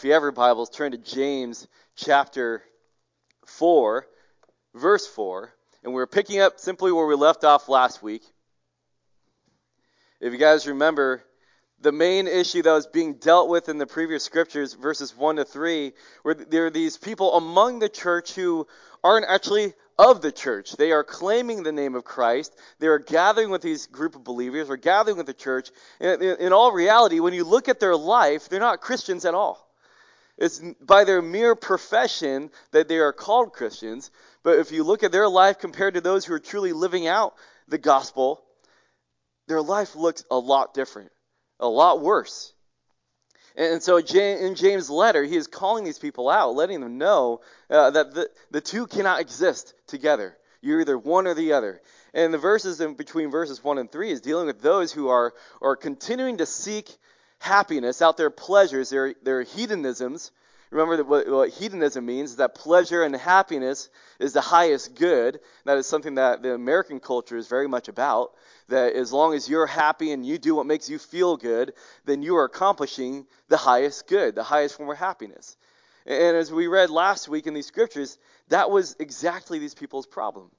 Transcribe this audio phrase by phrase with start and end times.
[0.00, 2.62] If you have your Bibles, turn to James chapter
[3.44, 4.06] 4,
[4.74, 5.52] verse 4.
[5.84, 8.22] And we're picking up simply where we left off last week.
[10.18, 11.22] If you guys remember,
[11.82, 15.44] the main issue that was being dealt with in the previous scriptures, verses 1 to
[15.44, 15.92] 3,
[16.22, 18.66] where there are these people among the church who
[19.04, 20.72] aren't actually of the church.
[20.78, 22.56] They are claiming the name of Christ.
[22.78, 25.68] They are gathering with these group of believers or gathering with the church.
[26.00, 29.34] In, in, in all reality, when you look at their life, they're not Christians at
[29.34, 29.66] all.
[30.40, 34.10] It's by their mere profession that they are called Christians.
[34.42, 37.34] But if you look at their life compared to those who are truly living out
[37.68, 38.42] the gospel,
[39.46, 41.12] their life looks a lot different,
[41.60, 42.54] a lot worse.
[43.54, 47.90] And so in James' letter, he is calling these people out, letting them know uh,
[47.90, 50.36] that the, the two cannot exist together.
[50.62, 51.82] You're either one or the other.
[52.14, 55.34] And the verses in between verses 1 and 3 is dealing with those who are,
[55.60, 56.96] are continuing to seek
[57.40, 60.30] happiness out their pleasures, their, their hedonisms.
[60.70, 65.40] Remember that what, what hedonism means is that pleasure and happiness is the highest good.
[65.64, 68.34] That is something that the American culture is very much about
[68.68, 71.72] that as long as you're happy and you do what makes you feel good,
[72.04, 75.56] then you are accomplishing the highest good, the highest form of happiness.
[76.06, 78.16] And as we read last week in these scriptures,
[78.48, 80.50] that was exactly these people's problem.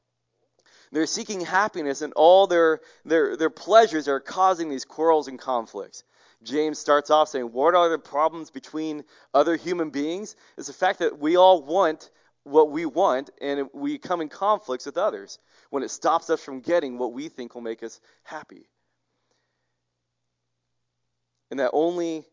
[0.91, 6.03] They're seeking happiness, and all their, their, their pleasures are causing these quarrels and conflicts.
[6.44, 9.03] James starts off saying, What are the problems between
[9.34, 10.36] other human beings?
[10.58, 12.09] It's the fact that we all want
[12.44, 15.38] what we want, and we come in conflicts with others
[15.69, 18.67] when it stops us from getting what we think will make us happy.
[21.52, 22.25] And that only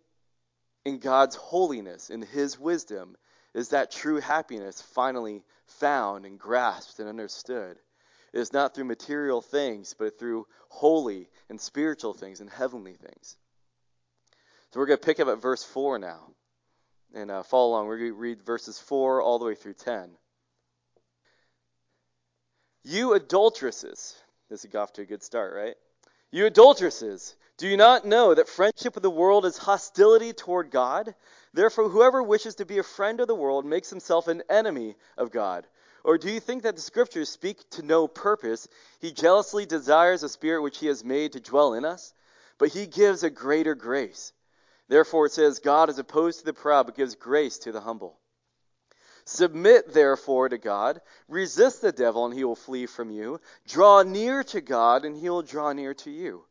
[0.84, 3.16] in God's holiness, in His wisdom,
[3.52, 7.78] is that true happiness finally found and grasped and understood.
[8.32, 13.36] It is not through material things, but through holy and spiritual things and heavenly things.
[14.70, 16.20] So we're going to pick up at verse 4 now
[17.14, 17.86] and uh, follow along.
[17.86, 20.10] We're going to read verses 4 all the way through 10.
[22.84, 24.14] You adulteresses.
[24.50, 25.74] This got off to a good start, right?
[26.30, 27.34] You adulteresses.
[27.56, 31.14] Do you not know that friendship with the world is hostility toward God?
[31.54, 35.32] Therefore, whoever wishes to be a friend of the world makes himself an enemy of
[35.32, 35.66] God.
[36.04, 38.68] Or do you think that the Scriptures speak to no purpose?
[39.00, 42.12] He jealously desires a spirit which he has made to dwell in us,
[42.58, 44.32] but he gives a greater grace.
[44.88, 48.18] Therefore, it says, God is opposed to the proud, but gives grace to the humble.
[49.24, 51.02] Submit therefore to God.
[51.28, 53.40] Resist the devil, and he will flee from you.
[53.66, 56.44] Draw near to God, and he will draw near to you.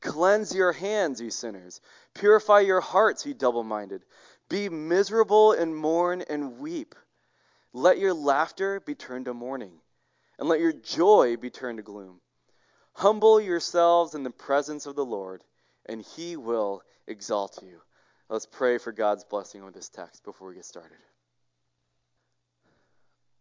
[0.00, 1.80] Cleanse your hands, you sinners.
[2.12, 4.04] Purify your hearts, you double minded.
[4.48, 6.96] Be miserable and mourn and weep.
[7.72, 9.80] Let your laughter be turned to mourning,
[10.38, 12.20] and let your joy be turned to gloom.
[12.94, 15.42] Humble yourselves in the presence of the Lord,
[15.86, 17.80] and he will exalt you.
[18.28, 20.96] Let's pray for God's blessing on this text before we get started.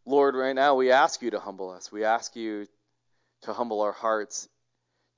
[0.06, 1.92] Lord, right now we ask you to humble us.
[1.92, 2.68] We ask you
[3.44, 4.50] to humble our hearts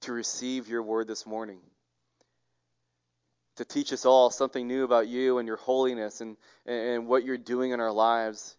[0.02, 1.60] to receive your word this morning,
[3.56, 6.38] to teach us all something new about you and your holiness and,
[6.68, 8.56] and what you're doing in our lives.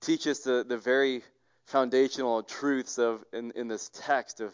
[0.00, 1.22] Teach us the, the very
[1.66, 4.52] foundational truths of in, in this text of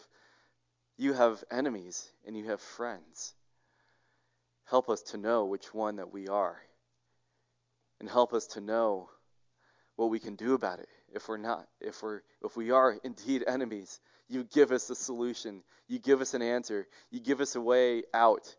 [0.97, 3.33] you have enemies and you have friends.
[4.65, 6.57] Help us to know which one that we are.
[7.99, 9.09] And help us to know
[9.95, 10.89] what we can do about it.
[11.13, 13.99] If we're not if we're if we are indeed enemies
[14.29, 15.63] you give us a solution.
[15.87, 16.87] You give us an answer.
[17.11, 18.53] You give us a way out.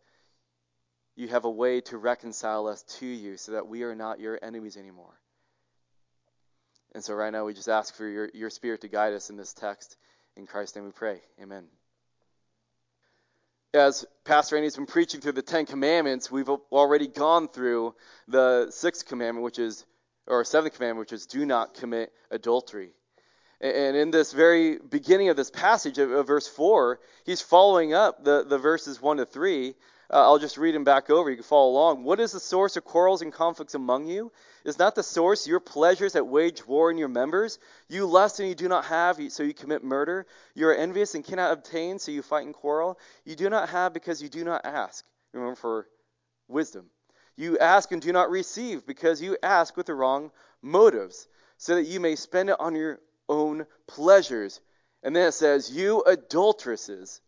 [1.14, 4.38] You have a way to reconcile us to you so that we are not your
[4.40, 5.18] enemies anymore.
[6.94, 9.36] And so right now we just ask for your, your spirit to guide us in
[9.36, 9.96] this text.
[10.36, 11.20] In christ's name we pray.
[11.42, 11.77] Amen
[13.74, 17.94] as Pastor Andy's been preaching through the Ten Commandments, we've already gone through
[18.26, 19.84] the sixth commandment, which is
[20.26, 22.90] or seventh commandment, which is do not commit adultery.
[23.60, 28.44] And in this very beginning of this passage of, verse 4, he's following up the,
[28.44, 29.74] the verses 1 to 3.
[30.10, 31.28] Uh, I'll just read them back over.
[31.28, 32.02] You can follow along.
[32.02, 34.32] What is the source of quarrels and conflicts among you?
[34.64, 37.58] Is not the source your pleasures that wage war in your members?
[37.88, 40.26] You lust and you do not have, so you commit murder.
[40.54, 42.98] You are envious and cannot obtain, so you fight and quarrel.
[43.26, 45.04] You do not have because you do not ask.
[45.34, 45.86] Remember, for
[46.48, 46.86] wisdom.
[47.36, 50.32] You ask and do not receive because you ask with the wrong
[50.62, 51.28] motives,
[51.58, 54.60] so that you may spend it on your own pleasures.
[55.02, 57.20] And then it says, You adulteresses.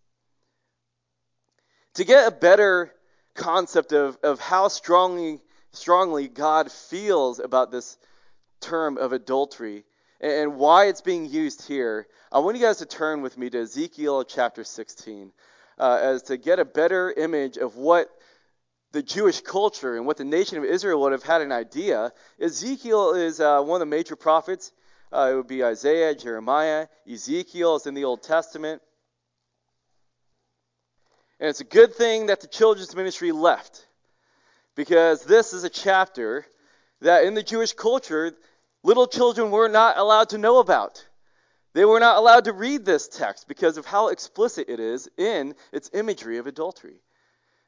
[2.01, 2.95] To get a better
[3.35, 5.39] concept of, of how strongly,
[5.73, 7.99] strongly God feels about this
[8.63, 9.85] term of adultery
[10.19, 13.61] and why it's being used here, I want you guys to turn with me to
[13.61, 15.31] Ezekiel chapter 16
[15.79, 18.09] uh, as to get a better image of what
[18.93, 23.13] the Jewish culture and what the nation of Israel would have had an idea, Ezekiel
[23.13, 24.73] is uh, one of the major prophets.
[25.13, 28.81] Uh, it would be Isaiah, Jeremiah, Ezekiel is in the Old Testament.
[31.41, 33.87] And it's a good thing that the children's ministry left
[34.77, 36.45] because this is a chapter
[37.01, 38.35] that in the Jewish culture,
[38.83, 41.07] little children were not allowed to know about.
[41.73, 45.55] They were not allowed to read this text because of how explicit it is in
[45.73, 47.01] its imagery of adultery.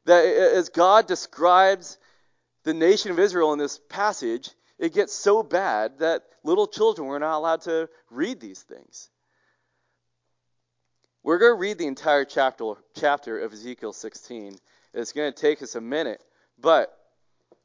[0.04, 1.96] That as God describes
[2.64, 7.18] the nation of Israel in this passage, it gets so bad that little children were
[7.18, 9.08] not allowed to read these things.
[11.24, 14.58] We're going to read the entire chapter, chapter of Ezekiel 16.
[14.92, 16.20] It's going to take us a minute,
[16.60, 16.92] but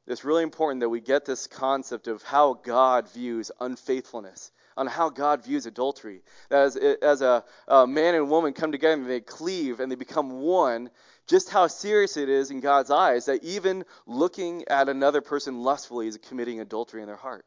[0.06, 5.09] it's really important that we get this concept of how God views unfaithfulness, on how
[5.09, 6.21] God views adultery.
[6.51, 10.42] As, as a, a man and woman come together and they cleave and they become
[10.42, 10.92] one,
[11.25, 16.06] just how serious it is in God's eyes that even looking at another person lustfully
[16.06, 17.44] is committing adultery in their heart.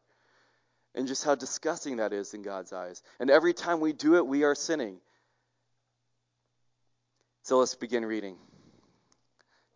[0.93, 3.01] And just how disgusting that is in God's eyes.
[3.21, 5.01] And every time we do it, we are sinning.
[7.43, 8.37] So let's begin reading.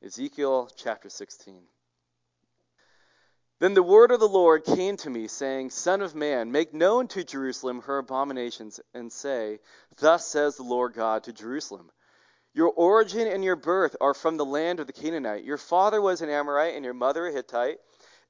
[0.05, 1.63] Ezekiel chapter 16.
[3.59, 7.09] Then the word of the Lord came to me, saying, Son of man, make known
[7.09, 9.61] to Jerusalem her abominations, and say,
[9.97, 11.91] Thus says the Lord God to Jerusalem
[12.53, 15.45] Your origin and your birth are from the land of the Canaanite.
[15.45, 17.79] Your father was an Amorite, and your mother a Hittite.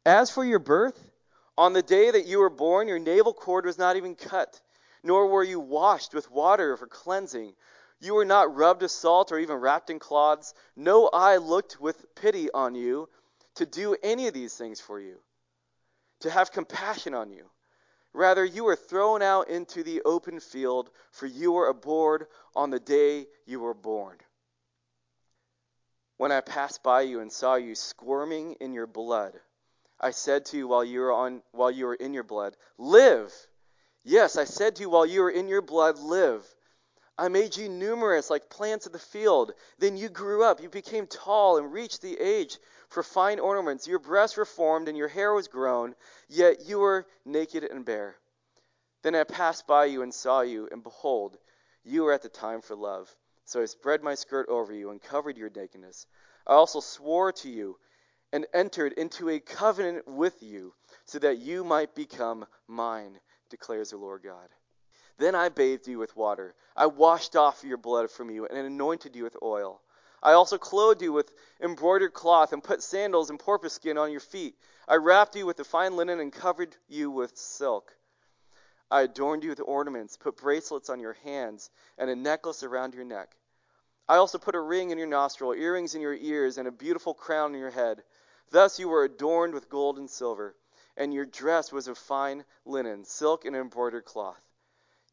[0.06, 1.10] As for your birth,
[1.58, 4.60] on the day that you were born, your navel cord was not even cut,
[5.02, 7.54] nor were you washed with water for cleansing
[8.04, 10.54] you were not rubbed with salt or even wrapped in cloths.
[10.76, 13.08] No eye looked with pity on you
[13.56, 15.16] to do any of these things for you,
[16.20, 17.46] to have compassion on you.
[18.12, 22.78] Rather, you were thrown out into the open field, for you were abhorred on the
[22.78, 24.16] day you were born.
[26.16, 29.34] When I passed by you and saw you squirming in your blood,
[30.00, 33.32] I said to you while you were on while you were in your blood, live.
[34.04, 36.44] Yes, I said to you while you were in your blood, live.
[37.16, 39.52] I made you numerous like plants of the field.
[39.78, 42.58] Then you grew up, you became tall and reached the age
[42.88, 43.86] for fine ornaments.
[43.86, 45.94] Your breasts were formed and your hair was grown,
[46.28, 48.16] yet you were naked and bare.
[49.02, 51.36] Then I passed by you and saw you, and behold,
[51.84, 53.14] you were at the time for love.
[53.44, 56.06] So I spread my skirt over you and covered your nakedness.
[56.46, 57.78] I also swore to you
[58.32, 60.74] and entered into a covenant with you,
[61.04, 63.20] so that you might become mine,
[63.50, 64.48] declares the Lord God.
[65.16, 66.54] Then I bathed you with water.
[66.76, 69.80] I washed off your blood from you and anointed you with oil.
[70.22, 74.20] I also clothed you with embroidered cloth and put sandals and porpoise skin on your
[74.20, 74.56] feet.
[74.88, 77.94] I wrapped you with the fine linen and covered you with silk.
[78.90, 83.04] I adorned you with ornaments, put bracelets on your hands, and a necklace around your
[83.04, 83.36] neck.
[84.08, 87.14] I also put a ring in your nostril, earrings in your ears, and a beautiful
[87.14, 88.02] crown on your head.
[88.50, 90.54] Thus you were adorned with gold and silver,
[90.96, 94.40] and your dress was of fine linen, silk, and embroidered cloth.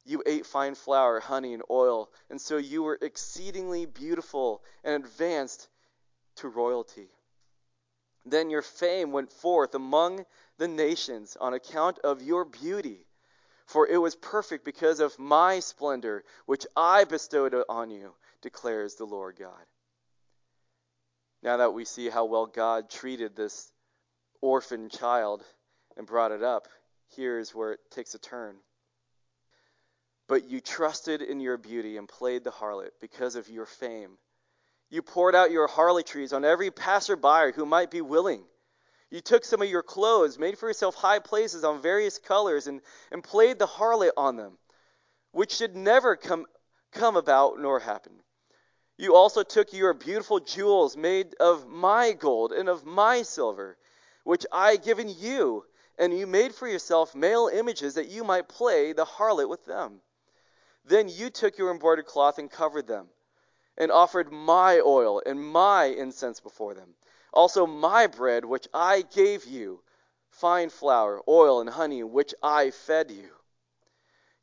[0.04, 5.68] You ate fine flour, honey, and oil, and so you were exceedingly beautiful and advanced
[6.38, 7.10] to royalty.
[8.26, 10.26] Then your fame went forth among
[10.58, 13.06] the nations on account of your beauty,
[13.66, 19.06] for it was perfect because of my splendor, which I bestowed on you, declares the
[19.06, 19.66] Lord God.
[21.44, 23.72] Now that we see how well God treated this
[24.42, 25.44] orphan child
[25.98, 26.68] and brought it up,
[27.16, 28.58] here's where it takes a turn.
[30.32, 34.18] But you trusted in your beauty and played the harlot because of your fame.
[34.90, 38.46] You poured out your harlotries on every passerby who might be willing.
[39.10, 42.80] You took some of your clothes, made for yourself high places on various colors, and,
[43.12, 44.58] and played the harlot on them,
[45.34, 46.46] which should never come,
[46.94, 48.14] come about nor happen.
[48.98, 53.78] You also took your beautiful jewels made of my gold and of my silver,
[54.24, 55.66] which I given you,
[56.00, 60.00] and you made for yourself male images that you might play the harlot with them.
[60.86, 63.10] Then you took your embroidered cloth and covered them,
[63.78, 66.96] and offered my oil and my incense before them.
[67.34, 69.82] Also my bread, which I gave you,
[70.30, 73.30] fine flour, oil, and honey, which I fed you.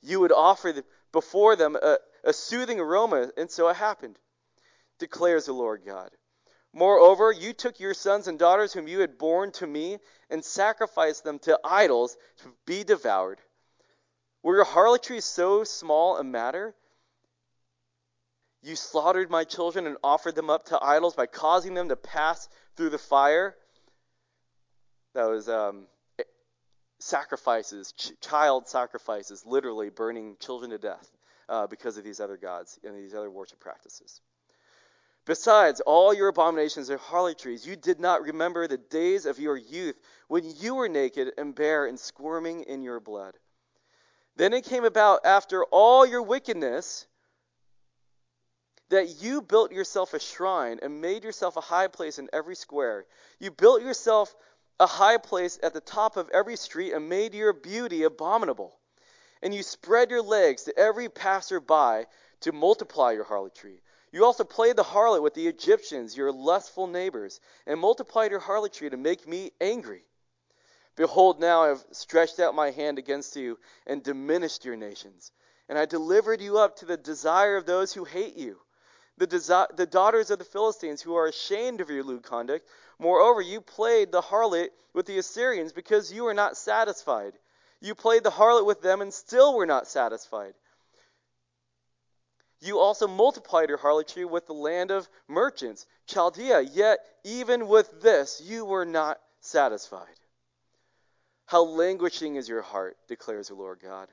[0.01, 4.19] You would offer before them a, a soothing aroma, and so it happened,
[4.99, 6.11] declares the Lord God.
[6.73, 9.99] Moreover, you took your sons and daughters whom you had borne to me
[10.31, 13.41] and sacrificed them to idols to be devoured.
[14.49, 16.75] Were your harlotries so small a matter?
[18.63, 22.49] You slaughtered my children and offered them up to idols by causing them to pass
[22.75, 23.55] through the fire.
[25.13, 25.87] That was um,
[26.99, 31.07] sacrifices, ch- child sacrifices, literally burning children to death
[31.51, 34.23] uh, because of these other gods and these other worship practices.
[35.27, 40.01] Besides all your abominations and harlotries, you did not remember the days of your youth
[40.29, 43.35] when you were naked and bare and squirming in your blood.
[44.39, 47.07] Then it came about after all your wickedness
[48.89, 53.05] that you built yourself a shrine and made yourself a high place in every square.
[53.41, 54.35] You built yourself
[54.79, 58.79] a high place at the top of every street and made your beauty abominable.
[59.43, 62.07] And you spread your legs to every passer-by
[62.43, 63.83] to multiply your harlotry.
[64.13, 68.89] You also played the harlot with the Egyptians, your lustful neighbors, and multiplied your harlotry
[68.89, 70.05] to make me angry.
[70.99, 75.31] Behold, now I have stretched out my hand against you and diminished your nations.
[75.69, 78.59] And I delivered you up to the desire of those who hate you,
[79.17, 82.67] the, desi- the daughters of the Philistines who are ashamed of your lewd conduct.
[82.99, 87.35] Moreover, you played the harlot with the Assyrians because you were not satisfied.
[87.81, 90.55] You played the harlot with them and still were not satisfied.
[92.61, 98.43] You also multiplied your harlotry with the land of merchants, Chaldea, yet even with this
[98.45, 100.18] you were not satisfied.
[101.49, 104.09] How languishing is your heart, declares the Lord God.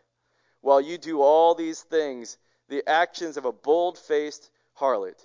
[0.62, 2.38] While you do all these things,
[2.70, 4.50] the actions of a bold faced
[4.80, 5.20] harlot.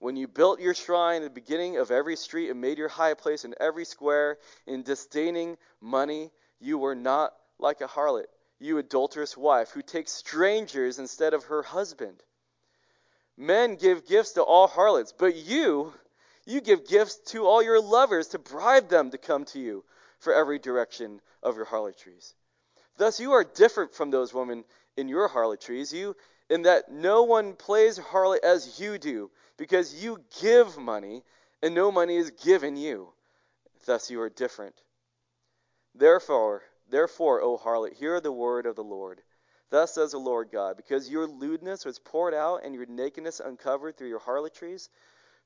[0.00, 3.14] When you built your shrine at the beginning of every street and made your high
[3.14, 8.26] place in every square, in disdaining money, you were not like a harlot,
[8.58, 12.24] you adulterous wife, who takes strangers instead of her husband.
[13.36, 15.94] Men give gifts to all harlots, but you,
[16.44, 19.84] you give gifts to all your lovers to bribe them to come to you
[20.26, 22.34] for every direction of your harlotries.
[22.96, 24.64] Thus you are different from those women
[24.96, 26.16] in your harlotries, you
[26.50, 31.22] in that no one plays harlot as you do, because you give money,
[31.62, 33.12] and no money is given you.
[33.84, 34.74] Thus you are different.
[35.94, 39.22] Therefore, therefore, O harlot, hear the word of the Lord.
[39.70, 43.96] Thus says the Lord God, because your lewdness was poured out and your nakedness uncovered
[43.96, 44.88] through your harlotries,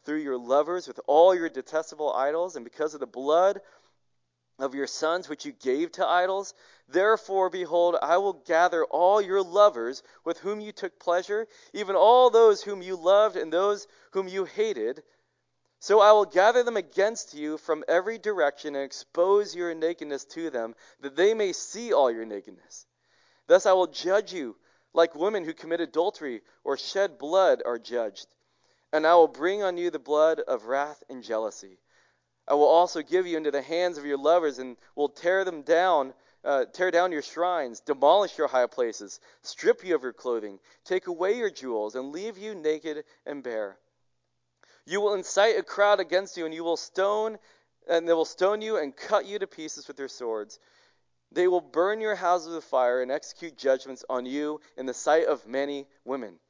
[0.04, 3.60] through your lovers with all your detestable idols, and because of the blood
[4.62, 6.54] of your sons which you gave to idols,
[6.88, 12.30] therefore, behold, I will gather all your lovers with whom you took pleasure, even all
[12.30, 15.02] those whom you loved and those whom you hated.
[15.78, 20.50] So I will gather them against you from every direction and expose your nakedness to
[20.50, 22.86] them, that they may see all your nakedness.
[23.46, 24.56] Thus I will judge you
[24.92, 28.26] like women who commit adultery or shed blood are judged.
[28.92, 31.78] And I will bring on you the blood of wrath and jealousy.
[32.50, 35.62] I will also give you into the hands of your lovers and will tear them
[35.62, 36.12] down,
[36.44, 41.06] uh, tear down your shrines, demolish your high places, strip you of your clothing, take
[41.06, 43.78] away your jewels, and leave you naked and bare.
[44.84, 47.38] You will incite a crowd against you, and you will stone,
[47.88, 50.58] and they will stone you and cut you to pieces with their swords.
[51.30, 55.26] They will burn your houses with fire and execute judgments on you in the sight
[55.26, 56.40] of many women.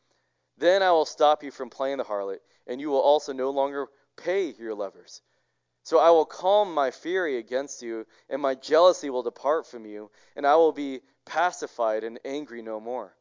[0.56, 3.88] Then I will stop you from playing the harlot, and you will also no longer
[4.16, 5.20] pay your lovers.
[5.82, 10.10] So I will calm my fury against you, and my jealousy will depart from you,
[10.36, 13.16] and I will be pacified and angry no more.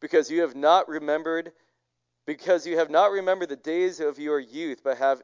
[0.00, 1.52] Because you have not remembered
[2.26, 5.22] because you have not remembered the days of your youth, but have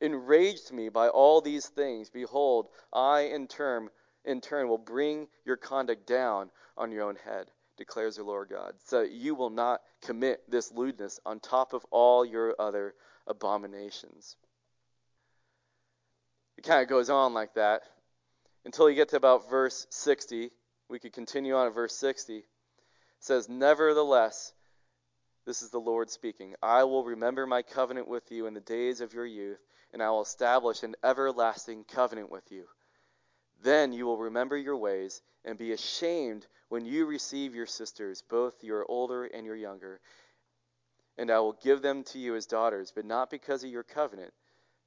[0.00, 3.88] enraged me by all these things, behold, I in turn
[4.26, 8.74] in turn will bring your conduct down on your own head, declares the Lord God,
[8.84, 12.94] so you will not commit this lewdness on top of all your other
[13.26, 14.36] abominations.
[16.64, 17.82] It kind of goes on like that
[18.64, 20.50] until you get to about verse 60.
[20.88, 22.36] We could continue on at verse 60.
[22.38, 22.44] It
[23.20, 24.54] says, Nevertheless,
[25.44, 29.02] this is the Lord speaking, I will remember my covenant with you in the days
[29.02, 29.58] of your youth,
[29.92, 32.64] and I will establish an everlasting covenant with you.
[33.62, 38.64] Then you will remember your ways and be ashamed when you receive your sisters, both
[38.64, 40.00] your older and your younger.
[41.18, 44.32] And I will give them to you as daughters, but not because of your covenant.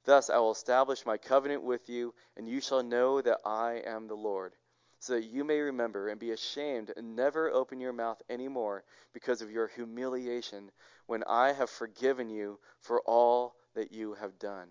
[0.08, 4.06] Thus I will establish my covenant with you, and you shall know that I am
[4.06, 4.54] the Lord,
[5.00, 8.84] so that you may remember and be ashamed and never open your mouth any more
[9.12, 10.70] because of your humiliation
[11.08, 14.68] when I have forgiven you for all that you have done.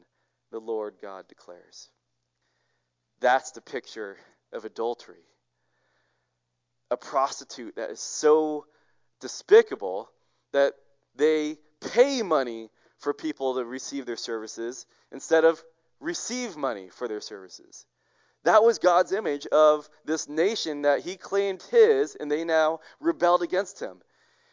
[0.49, 1.91] The Lord God declares.
[3.19, 4.17] That's the picture
[4.51, 5.27] of adultery.
[6.89, 8.65] A prostitute that is so
[9.21, 10.09] despicable
[10.51, 10.73] that
[11.15, 15.63] they pay money for people to receive their services instead of
[15.99, 17.85] receive money for their services.
[18.43, 23.41] That was God's image of this nation that he claimed his, and they now rebelled
[23.41, 24.01] against him.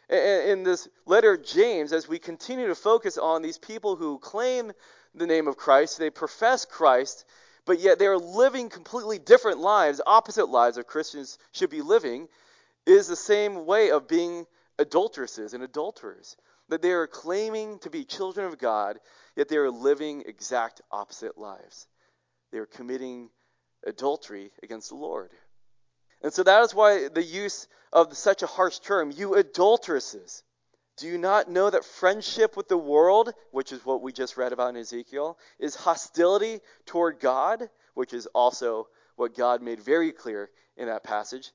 [0.09, 4.71] In this letter James, as we continue to focus on these people who claim
[5.15, 7.25] the name of Christ, they profess Christ,
[7.65, 12.27] but yet they are living completely different lives, opposite lives that Christians should be living,
[12.85, 14.45] is the same way of being
[14.77, 16.37] adulteresses and adulterers.
[16.69, 18.99] That they are claiming to be children of God,
[19.35, 21.87] yet they are living exact opposite lives.
[22.51, 23.29] They are committing
[23.85, 25.31] adultery against the Lord.
[26.21, 30.43] And so that is why the use of such a harsh term, you adulteresses.
[30.97, 34.53] Do you not know that friendship with the world, which is what we just read
[34.53, 40.49] about in Ezekiel, is hostility toward God, which is also what God made very clear
[40.77, 41.51] in that passage?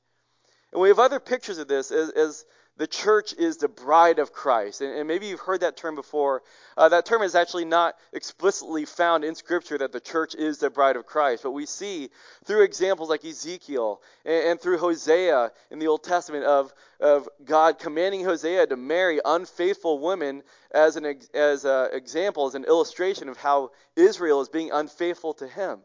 [0.72, 2.44] And we have other pictures of this as, as
[2.80, 4.80] the church is the bride of Christ.
[4.80, 6.42] And, and maybe you've heard that term before.
[6.78, 10.70] Uh, that term is actually not explicitly found in Scripture that the church is the
[10.70, 11.42] bride of Christ.
[11.42, 12.08] But we see
[12.46, 17.78] through examples like Ezekiel and, and through Hosea in the Old Testament of, of God
[17.78, 23.36] commanding Hosea to marry unfaithful women as an as an example, as an illustration of
[23.36, 25.80] how Israel is being unfaithful to him.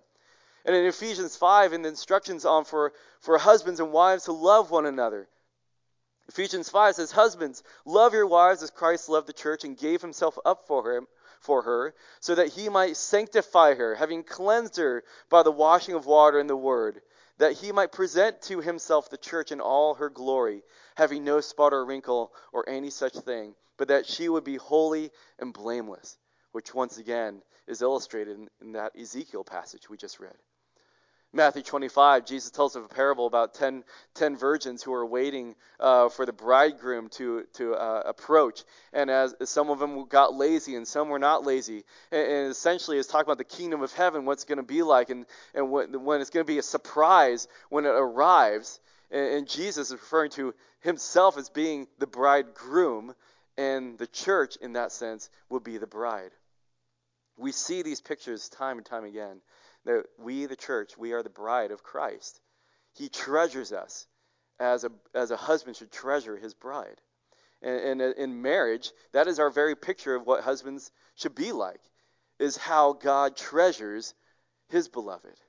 [0.65, 4.71] And in Ephesians 5, in the instructions on for, for husbands and wives to love
[4.71, 5.27] one another.
[6.27, 10.39] Ephesians 5 says, Husbands, love your wives as Christ loved the church and gave himself
[10.43, 11.03] up for her,
[11.39, 16.07] for her, so that he might sanctify her, having cleansed her by the washing of
[16.07, 16.99] water and the word,
[17.37, 20.63] that he might present to himself the church in all her glory,
[20.95, 25.11] having no spot or wrinkle or any such thing, but that she would be holy
[25.37, 26.17] and blameless,
[26.53, 30.35] which once again is illustrated in, in that Ezekiel passage we just read.
[31.35, 36.07] Matthew 25, Jesus tells of a parable about 10, 10 virgins who are waiting uh,
[36.07, 38.63] for the bridegroom to, to uh, approach.
[38.93, 41.83] And as, some of them got lazy and some were not lazy.
[42.09, 45.09] And, and essentially, it's talking about the kingdom of heaven, what's going to be like,
[45.09, 48.79] and, and when, when it's going to be a surprise when it arrives.
[49.11, 53.13] And, and Jesus is referring to himself as being the bridegroom,
[53.57, 56.31] and the church, in that sense, will be the bride.
[57.37, 59.41] We see these pictures time and time again
[59.85, 62.39] that we, the church, we are the bride of Christ.
[62.93, 64.07] He treasures us
[64.59, 67.01] as a, as a husband should treasure his bride.
[67.61, 71.81] And, and in marriage, that is our very picture of what husbands should be like,
[72.39, 74.13] is how God treasures
[74.69, 75.39] his beloved.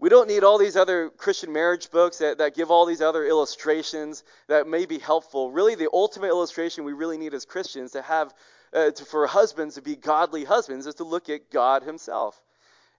[0.00, 3.24] We don't need all these other Christian marriage books that, that give all these other
[3.24, 5.50] illustrations that may be helpful.
[5.50, 8.32] Really, the ultimate illustration we really need as Christians to have
[8.72, 12.40] uh, to, for husbands to be godly husbands is to look at God Himself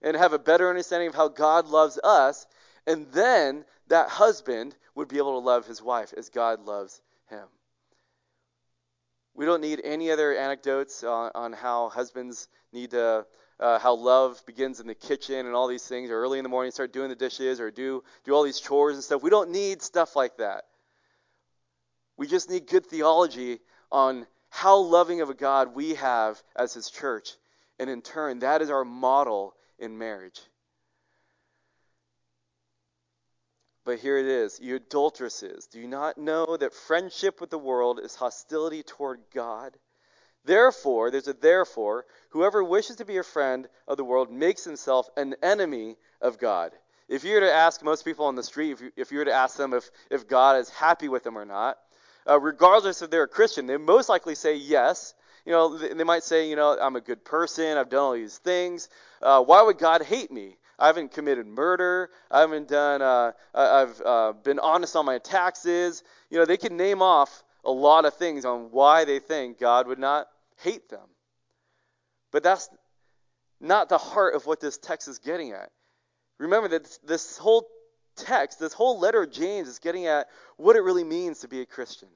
[0.02, 2.48] and have a better understanding of how God loves us,
[2.88, 7.46] and then that husband would be able to love his wife as God loves him.
[9.34, 13.26] We don't need any other anecdotes on, on how husbands need to,
[13.60, 16.50] uh, how love begins in the kitchen and all these things, or early in the
[16.50, 19.24] morning start doing the dishes, or do, do all these chores and stuff.
[19.24, 20.66] We don't need stuff like that.
[22.18, 23.60] We just need good theology
[23.92, 27.30] on how loving of a God we have as his church.
[27.80, 30.40] And in turn, that is our model in marriage.
[33.86, 38.00] But here it is, you adulteresses, do you not know that friendship with the world
[38.00, 39.76] is hostility toward God?
[40.46, 45.10] Therefore, there's a therefore, whoever wishes to be a friend of the world makes himself
[45.18, 46.72] an enemy of God.
[47.08, 49.26] If you were to ask most people on the street, if you, if you were
[49.26, 51.78] to ask them if, if God is happy with them or not,
[52.30, 55.16] uh, regardless if they're a Christian, they most likely say yes.
[55.50, 58.38] You know, they might say, you know, I'm a good person, I've done all these
[58.38, 58.88] things.
[59.20, 60.58] Uh, why would God hate me?
[60.78, 62.12] I haven't committed murder.
[62.30, 63.02] I haven't done.
[63.02, 66.04] Uh, I've uh, been honest on my taxes.
[66.30, 69.88] You know, they can name off a lot of things on why they think God
[69.88, 71.10] would not hate them.
[72.32, 72.70] But that's
[73.60, 75.72] not the heart of what this text is getting at.
[76.38, 77.68] Remember that this whole
[78.16, 81.62] text, this whole letter of James, is getting at what it really means to be
[81.62, 82.10] a Christian.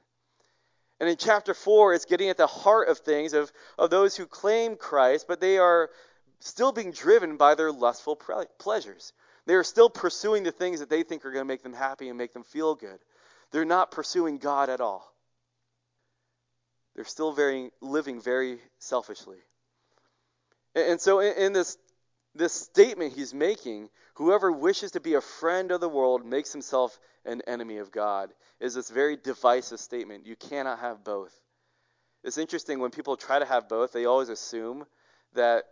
[1.03, 4.25] And in chapter 4, it's getting at the heart of things of, of those who
[4.25, 5.89] claim Christ, but they are
[6.39, 8.15] still being driven by their lustful
[8.57, 9.11] pleasures.
[9.45, 12.07] They are still pursuing the things that they think are going to make them happy
[12.07, 12.99] and make them feel good.
[13.51, 15.13] They're not pursuing God at all.
[16.95, 19.39] They're still very living very selfishly.
[20.73, 21.77] And, so in this
[22.35, 26.99] this statement he's making, whoever wishes to be a friend of the world makes himself
[27.25, 30.25] an enemy of God is this very divisive statement.
[30.25, 31.33] You cannot have both.
[32.23, 34.85] It's interesting when people try to have both, they always assume
[35.33, 35.65] that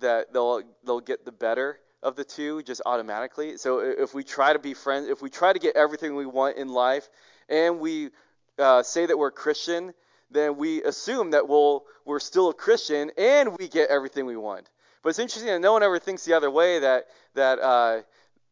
[0.00, 3.56] that they'll they'll get the better of the two just automatically.
[3.56, 6.56] So if we try to be friends, if we try to get everything we want
[6.56, 7.08] in life,
[7.48, 8.10] and we
[8.58, 9.92] uh, say that we're Christian,
[10.30, 14.68] then we assume that we'll we're still a Christian and we get everything we want.
[15.06, 16.80] But it's interesting that no one ever thinks the other way.
[16.80, 18.00] That that uh,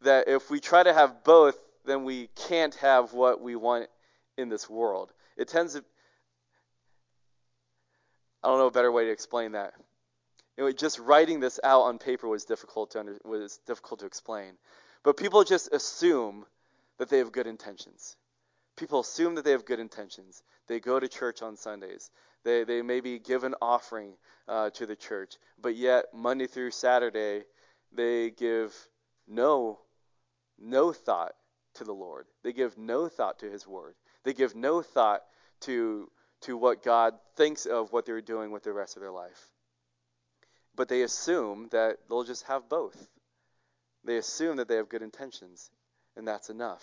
[0.02, 3.88] that if we try to have both, then we can't have what we want
[4.38, 5.12] in this world.
[5.36, 5.82] It tends to.
[8.44, 9.74] I don't know a better way to explain that.
[10.76, 14.52] Just writing this out on paper was difficult to under, was difficult to explain.
[15.02, 16.46] But people just assume
[16.98, 18.14] that they have good intentions.
[18.76, 20.42] People assume that they have good intentions.
[20.66, 22.10] They go to church on Sundays.
[22.44, 24.14] They, they maybe give an offering
[24.48, 27.44] uh, to the church, but yet Monday through Saturday,
[27.92, 28.74] they give
[29.26, 29.78] no,
[30.58, 31.32] no thought
[31.74, 32.26] to the Lord.
[32.42, 33.94] They give no thought to His Word.
[34.24, 35.22] They give no thought
[35.62, 36.10] to,
[36.42, 39.52] to what God thinks of what they're doing with the rest of their life.
[40.76, 43.08] But they assume that they'll just have both.
[44.04, 45.70] They assume that they have good intentions,
[46.16, 46.82] and that's enough.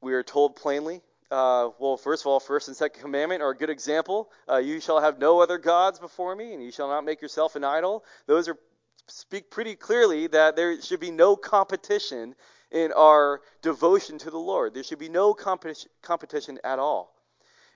[0.00, 3.56] We are told plainly uh, well, first of all, first and second commandment are a
[3.56, 4.30] good example.
[4.48, 7.54] Uh, you shall have no other gods before me, and you shall not make yourself
[7.54, 8.04] an idol.
[8.26, 8.58] Those are
[9.06, 12.34] speak pretty clearly that there should be no competition
[12.70, 14.74] in our devotion to the Lord.
[14.74, 17.12] There should be no competition at all.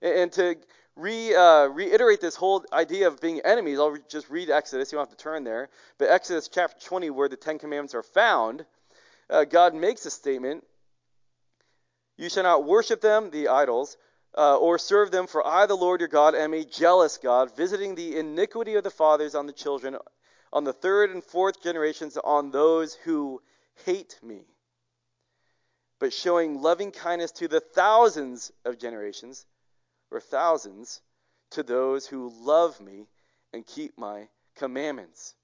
[0.03, 0.57] And, and to
[0.97, 4.91] re, uh, reiterate this whole idea of being enemies, I'll just read Exodus.
[4.91, 5.69] You don't have to turn there.
[5.99, 8.65] But Exodus chapter 20, where the Ten Commandments are found,
[9.31, 10.65] uh, God makes a statement
[12.17, 13.97] You shall not worship them, the idols,
[14.37, 17.95] uh, or serve them, for I, the Lord your God, am a jealous God, visiting
[17.95, 19.97] the iniquity of the fathers on the children,
[20.53, 23.43] on the third and fourth generations, on those who
[23.85, 24.47] hate me
[26.05, 29.47] but showing loving kindness to the thousands of generations,
[30.11, 31.01] or thousands,
[31.51, 33.07] to those who love me
[33.53, 35.35] and keep my commandments.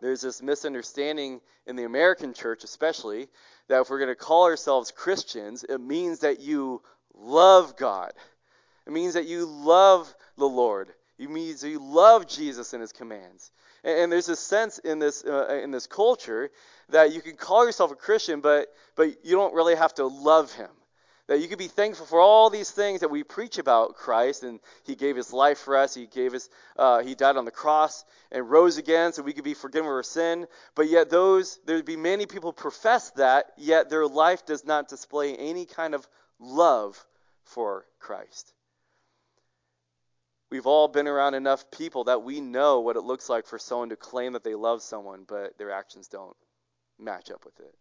[0.00, 3.28] There's this misunderstanding in the American church, especially,
[3.72, 6.82] that if we're going to call ourselves Christians, it means that you
[7.14, 8.12] love God.
[8.86, 10.90] It means that you love the Lord.
[11.18, 13.50] It means that you love Jesus and his commands.
[13.82, 16.50] And, and there's a sense in this, uh, in this culture
[16.90, 20.52] that you can call yourself a Christian, but, but you don't really have to love
[20.52, 20.68] him.
[21.32, 24.60] That you can be thankful for all these things that we preach about Christ, and
[24.84, 25.94] He gave His life for us.
[25.94, 29.42] He gave us, uh, He died on the cross and rose again, so we could
[29.42, 30.46] be forgiven of our sin.
[30.74, 35.34] But yet, those there'd be many people profess that, yet their life does not display
[35.34, 36.06] any kind of
[36.38, 37.02] love
[37.44, 38.52] for Christ.
[40.50, 43.88] We've all been around enough people that we know what it looks like for someone
[43.88, 46.36] to claim that they love someone, but their actions don't
[46.98, 47.74] match up with it.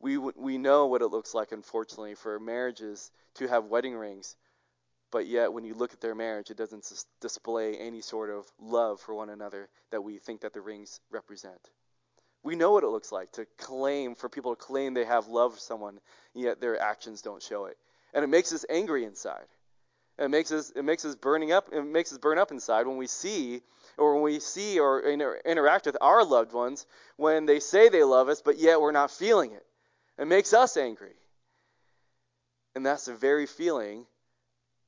[0.00, 4.36] We, we know what it looks like, unfortunately, for marriages to have wedding rings,
[5.10, 6.88] but yet when you look at their marriage, it doesn't
[7.20, 11.70] display any sort of love for one another that we think that the rings represent.
[12.44, 15.54] We know what it looks like to claim, for people to claim they have love
[15.54, 15.98] for someone,
[16.34, 17.76] yet their actions don't show it.
[18.14, 19.46] And it makes us angry inside.
[20.18, 22.96] It makes us it makes us burning up it makes us burn up inside when
[22.96, 23.62] we see
[23.96, 28.02] or when we see or inter- interact with our loved ones when they say they
[28.02, 29.64] love us, but yet we're not feeling it.
[30.18, 31.14] It makes us angry.
[32.74, 34.06] And that's the very feeling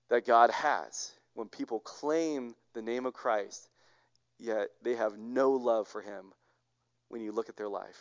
[0.09, 3.69] that God has when people claim the name of Christ,
[4.39, 6.33] yet they have no love for Him
[7.09, 8.01] when you look at their life.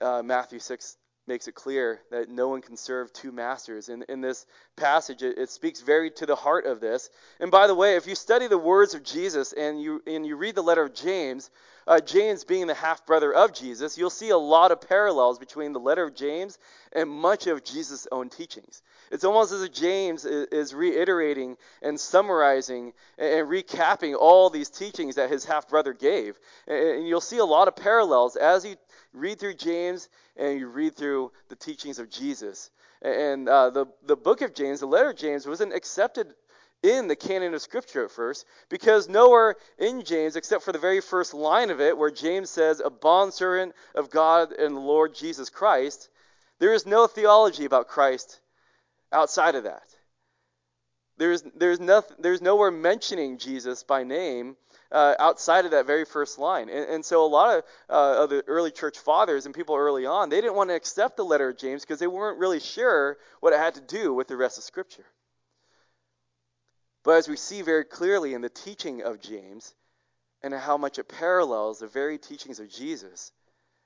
[0.00, 3.88] Uh, Matthew 6 makes it clear that no one can serve two masters.
[3.88, 7.08] In, in this passage, it, it, speaks very to the heart of this.
[7.40, 10.36] And by the way, if you study the words of Jesus and you, and you
[10.36, 11.50] read the letter of James,
[11.86, 15.72] uh, James being the half brother of Jesus, you'll see a lot of parallels between
[15.72, 16.58] the letter of James
[16.92, 18.82] and much of Jesus' own teachings.
[19.10, 24.70] It's almost as if James is, is reiterating and summarizing and, and recapping all these
[24.70, 26.38] teachings that his half brother gave.
[26.66, 28.76] And, and you'll see a lot of parallels as you
[29.14, 32.70] read through James and you read through the teachings of Jesus.
[33.00, 36.34] And uh, the, the book of James, the letter of James, wasn't accepted
[36.82, 41.00] in the canon of Scripture at first because nowhere in James, except for the very
[41.00, 45.48] first line of it, where James says, A bondservant of God and the Lord Jesus
[45.48, 46.10] Christ,
[46.58, 48.40] there is no theology about Christ
[49.12, 49.82] outside of that.
[51.16, 54.56] There's, there's, nothing, there's nowhere mentioning Jesus by name
[54.94, 56.68] uh, outside of that very first line.
[56.68, 60.06] And, and so a lot of, uh, of the early church fathers and people early
[60.06, 63.18] on, they didn't want to accept the letter of James because they weren't really sure
[63.40, 65.04] what it had to do with the rest of Scripture.
[67.02, 69.74] But as we see very clearly in the teaching of James
[70.42, 73.32] and how much it parallels the very teachings of Jesus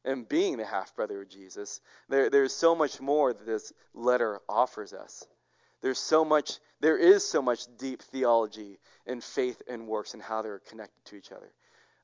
[0.05, 4.41] and being the half brother of Jesus, there, there's so much more that this letter
[4.47, 5.27] offers us.
[5.81, 10.43] There's so much, there is so much deep theology and faith and works and how
[10.43, 11.51] they're connected to each other.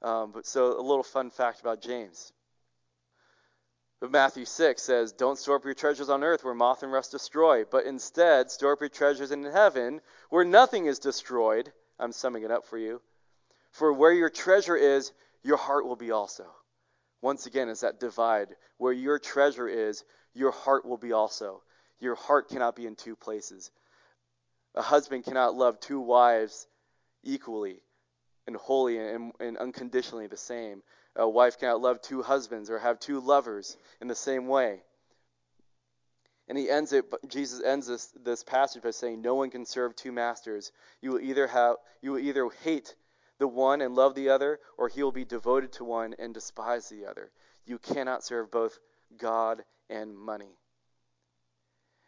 [0.02, 2.32] Um, but so a little fun fact about James.
[4.00, 7.10] But Matthew 6 says, Don't store up your treasures on earth where moth and rust
[7.10, 11.72] destroy, but instead store up your treasures in heaven where nothing is destroyed.
[11.98, 13.00] I'm summing it up for you.
[13.70, 16.44] For where your treasure is, your heart will be also.
[17.22, 18.48] Once again, it's that divide.
[18.76, 21.62] Where your treasure is, your heart will be also.
[22.00, 23.70] Your heart cannot be in two places.
[24.74, 26.66] A husband cannot love two wives
[27.22, 27.80] equally.
[28.46, 30.82] and wholly and, and unconditionally the same.
[31.16, 34.82] A wife cannot love two husbands or have two lovers in the same way.
[36.48, 37.06] And he ends it.
[37.28, 40.72] Jesus ends this this passage by saying, "No one can serve two masters.
[41.00, 42.94] You will either have you will either hate
[43.38, 46.88] the one and love the other, or he will be devoted to one and despise
[46.88, 47.30] the other.
[47.64, 48.78] You cannot serve both
[49.16, 50.58] God and money."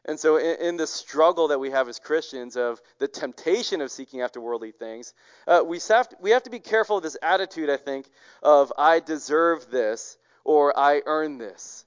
[0.07, 3.90] And so, in, in the struggle that we have as Christians of the temptation of
[3.90, 5.12] seeking after worldly things,
[5.49, 8.09] uh, we, have to, we have to be careful of this attitude, I think,
[8.40, 11.85] of I deserve this or I earn this.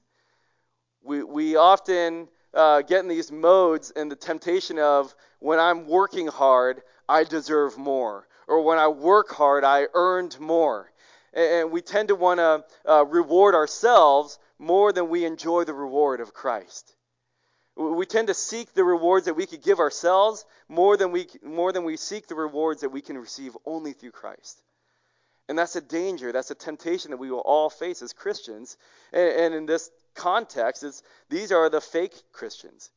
[1.02, 6.26] We, we often uh, get in these modes and the temptation of when I'm working
[6.26, 8.28] hard, I deserve more.
[8.46, 10.92] Or when I work hard, I earned more.
[11.32, 16.20] And, we tend to want to uh, reward ourselves more than we enjoy the reward
[16.20, 16.94] of Christ.
[17.76, 21.72] We tend to seek the rewards that we could give ourselves more than we, more
[21.72, 24.60] than we seek the rewards that we can receive only through Christ.
[25.48, 26.30] And that's a danger.
[26.30, 28.76] That's a temptation that we will all face as Christians.
[29.12, 32.90] And, and in this context, is these are the fake Christians.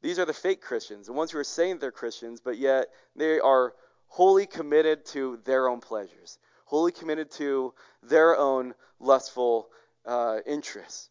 [0.00, 3.40] These are the fake Christians, the ones who are saying they're Christians, but yet they
[3.40, 3.74] are
[4.06, 9.68] wholly committed to their own pleasures, wholly committed to their own lustful
[10.04, 11.08] uh, interests.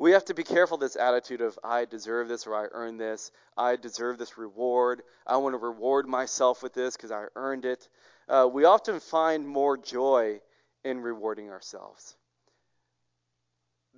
[0.00, 3.30] We have to be careful this attitude of, I deserve this or I earn this.
[3.54, 5.02] I deserve this reward.
[5.26, 7.86] I want to reward myself with this because I earned it.
[8.26, 10.40] Uh, we often find more joy
[10.84, 12.16] in rewarding ourselves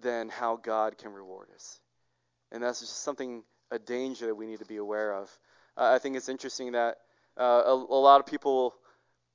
[0.00, 1.78] than how God can reward us.
[2.50, 5.30] And that's just something, a danger that we need to be aware of.
[5.76, 6.96] Uh, I think it's interesting that
[7.38, 8.74] uh, a, a lot of people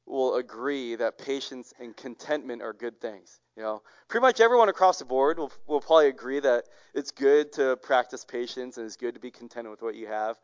[0.07, 3.39] will agree that patience and contentment are good things.
[3.55, 7.51] You know, pretty much everyone across the board will, will probably agree that it's good
[7.53, 10.37] to practice patience and it's good to be content with what you have.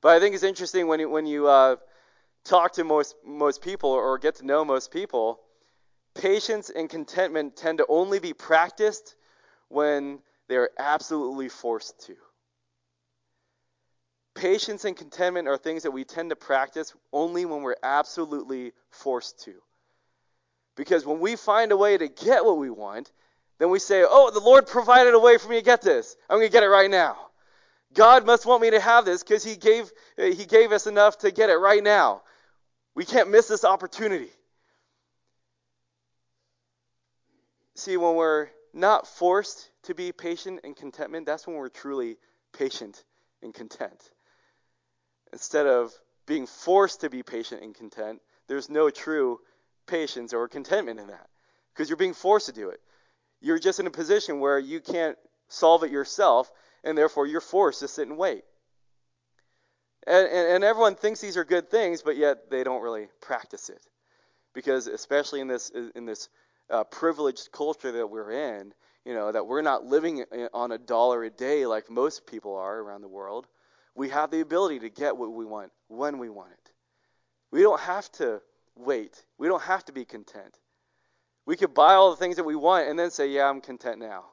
[0.00, 1.76] But I think it's interesting when you, when you uh,
[2.44, 5.40] talk to most most people or get to know most people,
[6.14, 9.14] patience and contentment tend to only be practiced
[9.68, 12.16] when they are absolutely forced to.
[14.38, 19.40] Patience and contentment are things that we tend to practice only when we're absolutely forced
[19.46, 19.54] to.
[20.76, 23.10] Because when we find a way to get what we want,
[23.58, 26.16] then we say, Oh, the Lord provided a way for me to get this.
[26.30, 27.16] I'm going to get it right now.
[27.92, 31.32] God must want me to have this because he gave, he gave us enough to
[31.32, 32.22] get it right now.
[32.94, 34.30] We can't miss this opportunity.
[37.74, 42.18] See, when we're not forced to be patient and contentment, that's when we're truly
[42.52, 43.02] patient
[43.42, 44.12] and content.
[45.32, 45.92] Instead of
[46.26, 49.38] being forced to be patient and content, there's no true
[49.86, 51.28] patience or contentment in that
[51.72, 52.80] because you're being forced to do it.
[53.40, 55.16] You're just in a position where you can't
[55.48, 56.50] solve it yourself,
[56.84, 58.44] and therefore you're forced to sit and wait.
[60.06, 63.68] And, and, and everyone thinks these are good things, but yet they don't really practice
[63.68, 63.80] it,
[64.54, 66.28] because especially in this in this
[66.70, 68.72] uh, privileged culture that we're in,
[69.04, 72.78] you know, that we're not living on a dollar a day like most people are
[72.78, 73.46] around the world.
[73.98, 76.70] We have the ability to get what we want when we want it.
[77.50, 78.40] We don't have to
[78.76, 79.24] wait.
[79.38, 80.56] We don't have to be content.
[81.46, 83.98] We could buy all the things that we want and then say, Yeah, I'm content
[83.98, 84.26] now.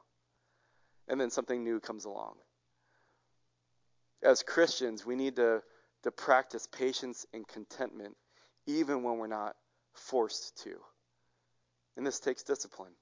[1.08, 2.34] And then something new comes along.
[4.22, 5.64] As Christians, we need to,
[6.04, 8.16] to practice patience and contentment
[8.68, 9.56] even when we're not
[9.94, 10.76] forced to.
[11.96, 12.92] And this takes discipline.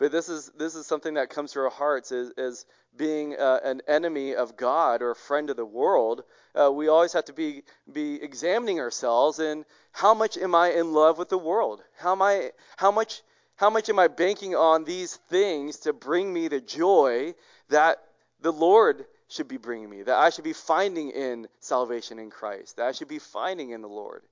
[0.00, 3.82] But this is this is something that comes to our hearts as being uh, an
[3.86, 6.22] enemy of God or a friend of the world.
[6.54, 10.92] Uh, we always have to be be examining ourselves and how much am I in
[10.92, 11.82] love with the world?
[11.96, 13.22] How am I how much
[13.56, 17.34] how much am I banking on these things to bring me the joy
[17.68, 17.98] that
[18.40, 22.76] the Lord should be bringing me, that I should be finding in salvation in Christ,
[22.76, 24.22] that I should be finding in the Lord?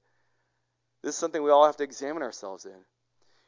[1.02, 2.84] This is something we all have to examine ourselves in.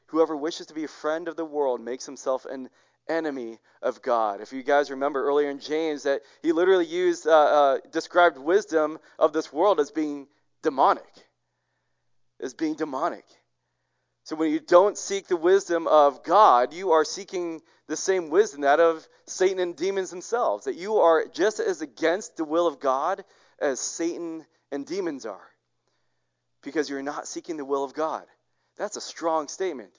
[0.07, 2.69] Whoever wishes to be a friend of the world makes himself an
[3.09, 4.41] enemy of God.
[4.41, 8.99] If you guys remember earlier in James, that he literally used, uh, uh, described wisdom
[9.19, 10.29] of this world as being
[10.63, 11.13] demonic.
[12.41, 13.25] As being demonic.
[14.25, 18.61] So when you don't seek the wisdom of God, you are seeking the same wisdom,
[18.61, 20.67] that of Satan and demons themselves.
[20.67, 23.25] That you are just as against the will of God
[23.59, 25.49] as Satan and demons are.
[26.63, 28.25] Because you're not seeking the will of God.
[28.77, 29.91] That's a strong statement.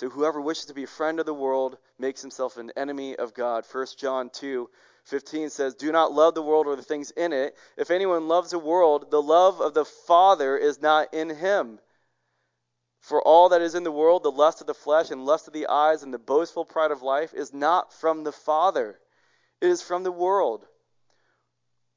[0.00, 3.34] So whoever wishes to be a friend of the world makes himself an enemy of
[3.34, 3.66] God.
[3.70, 4.70] 1 John 2
[5.04, 7.54] 15 says, Do not love the world or the things in it.
[7.76, 11.80] If anyone loves the world, the love of the Father is not in him.
[13.00, 15.52] For all that is in the world, the lust of the flesh and lust of
[15.52, 18.98] the eyes and the boastful pride of life, is not from the Father.
[19.60, 20.66] It is from the world.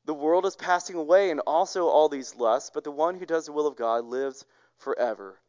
[0.04, 3.46] The world is passing away and also all these lusts, but the one who does
[3.46, 4.44] the will of God lives
[4.76, 5.40] forever.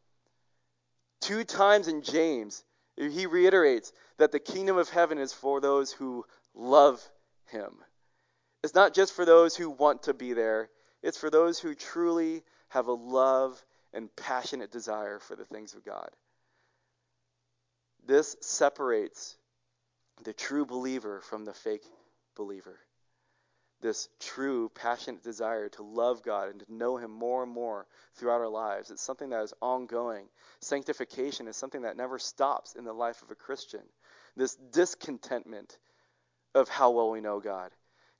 [1.24, 2.62] Two times in James,
[2.98, 7.02] he reiterates that the kingdom of heaven is for those who love
[7.46, 7.72] him.
[8.62, 10.68] It's not just for those who want to be there,
[11.02, 15.82] it's for those who truly have a love and passionate desire for the things of
[15.82, 16.10] God.
[18.06, 19.38] This separates
[20.24, 21.86] the true believer from the fake
[22.36, 22.78] believer.
[23.84, 28.40] This true, passionate desire to love God and to know Him more and more throughout
[28.40, 28.90] our lives.
[28.90, 30.24] It's something that is ongoing.
[30.60, 33.82] Sanctification is something that never stops in the life of a Christian.
[34.36, 35.76] This discontentment
[36.54, 37.72] of how well we know God.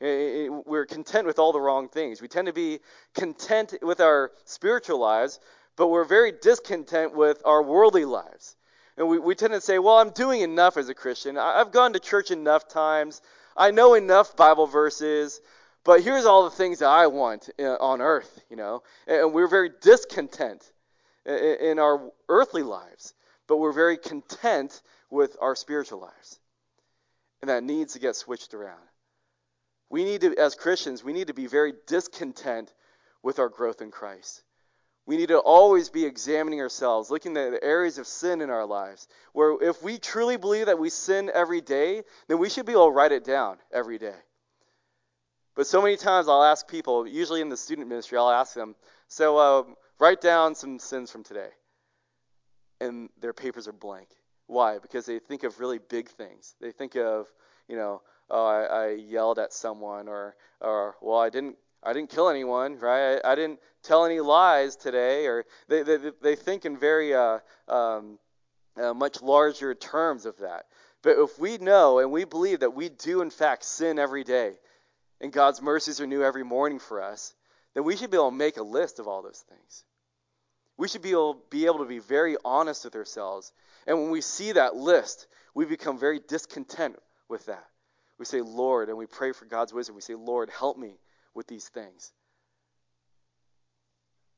[0.03, 2.21] We're content with all the wrong things.
[2.21, 2.81] We tend to be
[3.15, 5.41] content with our spiritual lives,
[5.77, 8.55] but we're very discontent with our worldly lives.
[8.99, 11.39] And we, we tend to say, well, I'm doing enough as a Christian.
[11.39, 13.23] I've gone to church enough times.
[13.57, 15.41] I know enough Bible verses.
[15.85, 18.83] But here's all the things that I want uh, on earth, you know.
[19.07, 20.65] And we're very discontent
[21.27, 23.15] in our earthly lives,
[23.47, 26.41] but we're very content with our spiritual lives.
[27.43, 28.81] And that needs to get switched around.
[29.91, 32.73] We need to, as Christians, we need to be very discontent
[33.23, 34.43] with our growth in Christ.
[35.07, 38.65] We need to always be examining ourselves, looking at the areas of sin in our
[38.65, 39.07] lives.
[39.33, 42.87] Where if we truly believe that we sin every day, then we should be able
[42.87, 44.17] to write it down every day.
[45.55, 48.75] But so many times I'll ask people, usually in the student ministry, I'll ask them,
[49.09, 49.63] so uh,
[49.99, 51.51] write down some sins from today.
[52.81, 54.09] And their papers are blank.
[54.47, 54.79] Why?
[54.79, 56.55] Because they think of really big things.
[56.61, 57.27] They think of,
[57.69, 62.11] you know, oh, I, I yelled at someone, or, or well, I didn't I didn't
[62.11, 63.21] kill anyone, right?
[63.25, 67.39] I, I didn't tell any lies today, or they they, they think in very uh,
[67.69, 68.19] um,
[68.77, 70.67] uh, much larger terms of that.
[71.03, 74.55] But if we know and we believe that we do in fact sin every day,
[75.21, 77.35] and God's mercies are new every morning for us,
[77.75, 79.85] then we should be able to make a list of all those things.
[80.77, 83.53] We should be able, be able to be very honest with ourselves.
[83.87, 86.97] And when we see that list, we become very discontent
[87.29, 87.67] with that.
[88.19, 89.95] We say, Lord, and we pray for God's wisdom.
[89.95, 90.97] We say, Lord, help me
[91.35, 92.13] with these things.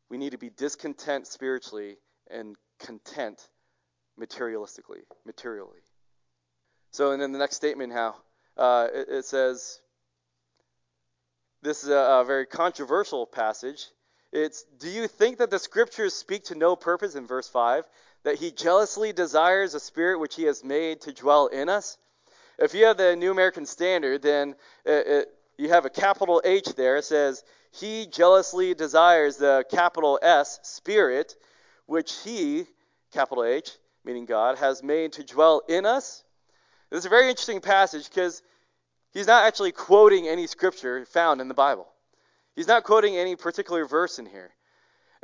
[0.08, 1.96] We need to be discontent spiritually
[2.30, 3.48] and content
[4.18, 5.80] materialistically, materially.
[6.92, 8.16] So, and then the next statement, how
[8.56, 9.80] uh, it, it, says,
[11.62, 13.86] this is a, a very controversial passage.
[14.32, 17.84] It's, do you think that the scriptures speak to no purpose in verse 5?
[18.24, 21.98] That he jealously desires a spirit which he has made to dwell in us?
[22.58, 24.54] If you have the New American Standard, then
[24.84, 26.96] it, it, you have a capital H there.
[26.96, 31.36] It says, He jealously desires the capital S, Spirit,
[31.86, 32.66] which He,
[33.12, 33.72] capital H,
[34.04, 36.22] meaning God, has made to dwell in us.
[36.90, 38.42] This is a very interesting passage because
[39.12, 41.88] he's not actually quoting any scripture found in the Bible.
[42.54, 44.52] He's not quoting any particular verse in here.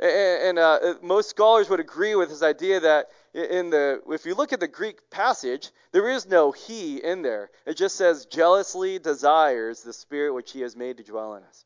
[0.03, 4.51] And, uh, most scholars would agree with his idea that in the if you look
[4.51, 7.49] at the Greek passage, there is no he in there.
[7.65, 11.63] It just says jealously desires the spirit which he has made to dwell in us.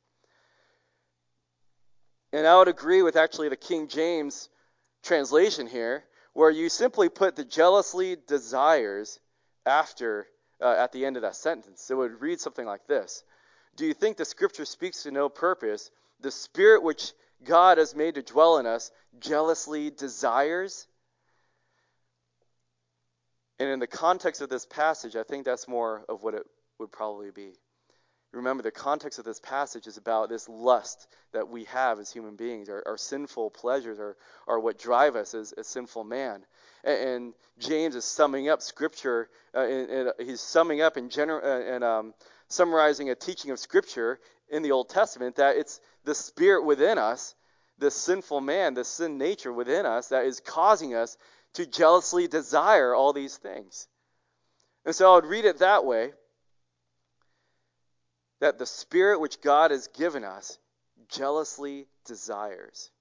[2.32, 4.50] And I would agree with actually the King James
[5.02, 9.20] translation here, where you simply put the jealously desires
[9.66, 10.28] after
[10.62, 11.90] uh, at the end of that sentence.
[11.90, 13.24] It would read something like this:
[13.76, 15.90] Do you think the Scripture speaks to no purpose?
[16.20, 20.88] The Spirit which God has made to dwell in us jealously desires.
[23.60, 26.44] And in the context of this passage, I think that's more of what it
[26.80, 27.54] would probably be.
[28.34, 32.36] Remember, the context of this passage is about this lust that we have as human
[32.36, 32.70] beings.
[32.70, 36.46] Our, our sinful pleasures are, are what drive us as, as sinful man.
[36.84, 41.74] And, and, James is summing up Scripture, uh, and, he's summing up in, gener- uh,
[41.74, 42.14] and um,
[42.48, 47.36] summarizing a teaching of Scripture in the Old Testament that it's the spirit within us,
[47.78, 51.18] the sinful man, the sin nature within us that is causing us
[51.54, 53.88] to jealously desire all these things.
[54.86, 56.14] And so I would read it that way
[58.40, 60.58] that the spirit which God has given us
[61.10, 62.92] jealously desires.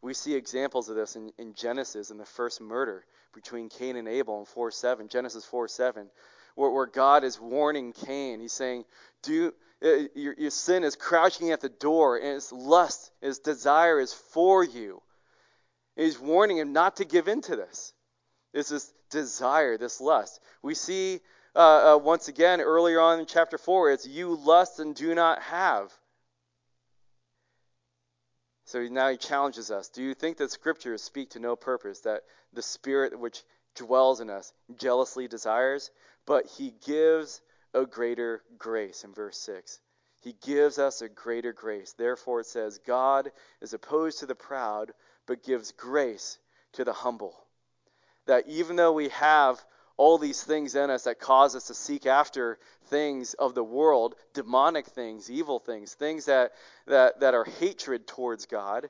[0.00, 4.08] We see examples of this in, in Genesis in the first murder between Cain and
[4.08, 6.10] Abel in 4 7, Genesis 4 7,
[6.54, 8.40] where, where God is warning Cain.
[8.40, 8.84] He's saying,
[9.22, 9.52] Do
[9.84, 14.12] uh, your, your sin is crouching at the door, and its lust, its desire is
[14.12, 15.02] for you.
[15.96, 17.92] he's warning him not to give in to this.
[18.52, 20.40] This desire, this lust.
[20.62, 21.20] We see
[21.54, 25.42] uh, uh, once again earlier on in chapter 4, it's you lust and do not
[25.42, 25.92] have.
[28.64, 29.88] So now he challenges us.
[29.88, 32.22] Do you think that scriptures speak to no purpose, that
[32.52, 33.42] the spirit which
[33.74, 35.90] dwells in us jealously desires,
[36.26, 37.40] but he gives
[37.74, 39.80] a greater grace in verse 6.
[40.20, 41.94] He gives us a greater grace.
[41.94, 44.92] Therefore, it says, God is opposed to the proud,
[45.26, 46.38] but gives grace
[46.74, 47.34] to the humble.
[48.26, 49.64] That even though we have
[49.96, 54.14] all these things in us that cause us to seek after things of the world,
[54.32, 56.52] demonic things, evil things, things that,
[56.86, 58.88] that, that are hatred towards God,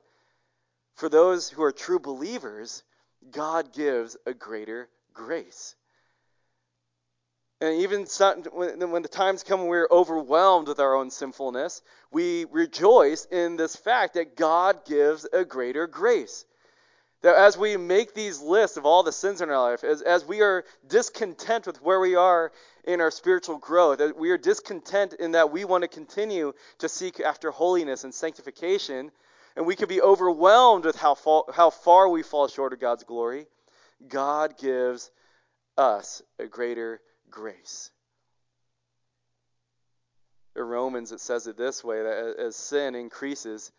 [0.95, 2.83] for those who are true believers,
[3.31, 5.75] God gives a greater grace.
[7.63, 8.07] And even
[8.91, 13.77] when the times come when we're overwhelmed with our own sinfulness, we rejoice in this
[13.77, 16.45] fact that God gives a greater grace.
[17.21, 20.25] That as we make these lists of all the sins in our life, as, as
[20.25, 22.51] we are discontent with where we are
[22.83, 26.89] in our spiritual growth, that we are discontent in that we want to continue to
[26.89, 29.13] seek after holiness and sanctification,
[29.55, 33.05] and we can be overwhelmed with how, fa- how far we fall short of God's
[33.05, 33.47] glory,
[34.09, 35.13] God gives
[35.79, 37.01] us a greater
[37.33, 37.91] grace.
[40.55, 43.73] In Romans, it says it this way that as sin increases,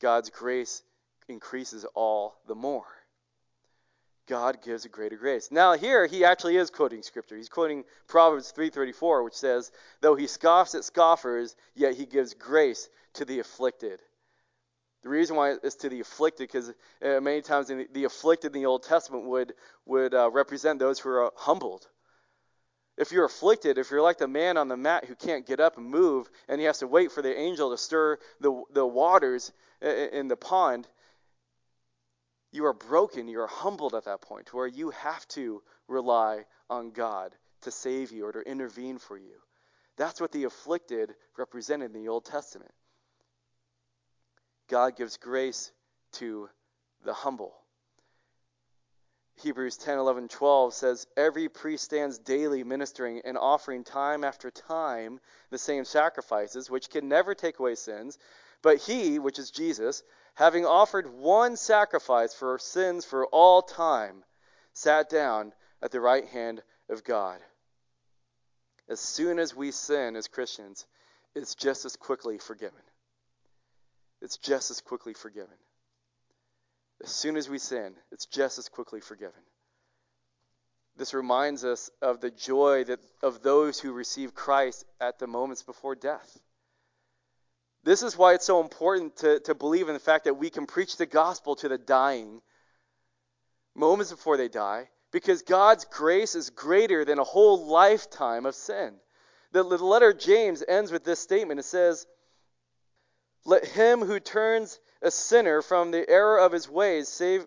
[0.00, 0.82] God's grace
[1.28, 2.86] increases all the more.
[4.26, 5.50] God gives a greater grace.
[5.50, 7.36] Now here he actually is quoting scripture.
[7.36, 12.88] He's quoting Proverbs 3:34 which says, "Though he scoffs at scoffers, yet he gives grace
[13.14, 14.00] to the afflicted."
[15.02, 16.70] The reason why it's to the afflicted because
[17.02, 20.98] uh, many times the, the, afflicted in the Old Testament would would uh, represent those
[20.98, 21.86] who are humbled,
[22.96, 25.76] if you're afflicted, if you're like the man on the mat who can't get up
[25.76, 29.52] and move, and he has to wait for the angel to stir the, the waters
[29.80, 30.86] in the pond,
[32.52, 36.92] you are broken, you are humbled at that point, where you have to rely on
[36.92, 39.34] God to save you or to intervene for you.
[39.96, 42.72] That's what the afflicted represented in the Old Testament.
[44.68, 45.72] God gives grace
[46.12, 46.48] to
[47.04, 47.54] the humble.
[49.36, 55.20] Hebrews 10, 11, 12 says, Every priest stands daily ministering and offering time after time
[55.50, 58.18] the same sacrifices, which can never take away sins.
[58.62, 60.02] But he, which is Jesus,
[60.34, 64.24] having offered one sacrifice for sins for all time,
[64.72, 67.40] sat down at the right hand of God.
[68.88, 70.86] As soon as we sin as Christians,
[71.34, 72.82] it's just as quickly forgiven.
[74.20, 75.56] It's just as quickly forgiven.
[77.02, 79.40] As soon as we sin, it's just as quickly forgiven.
[80.96, 85.62] This reminds us of the joy that, of those who receive Christ at the moments
[85.62, 86.38] before death.
[87.82, 90.66] This is why it's so important to, to believe in the fact that we can
[90.66, 92.40] preach the gospel to the dying
[93.74, 98.94] moments before they die, because God's grace is greater than a whole lifetime of sin.
[99.52, 101.60] The, the letter James ends with this statement.
[101.60, 102.06] It says,
[103.44, 107.46] Let him who turns a sinner from the error of his ways, save,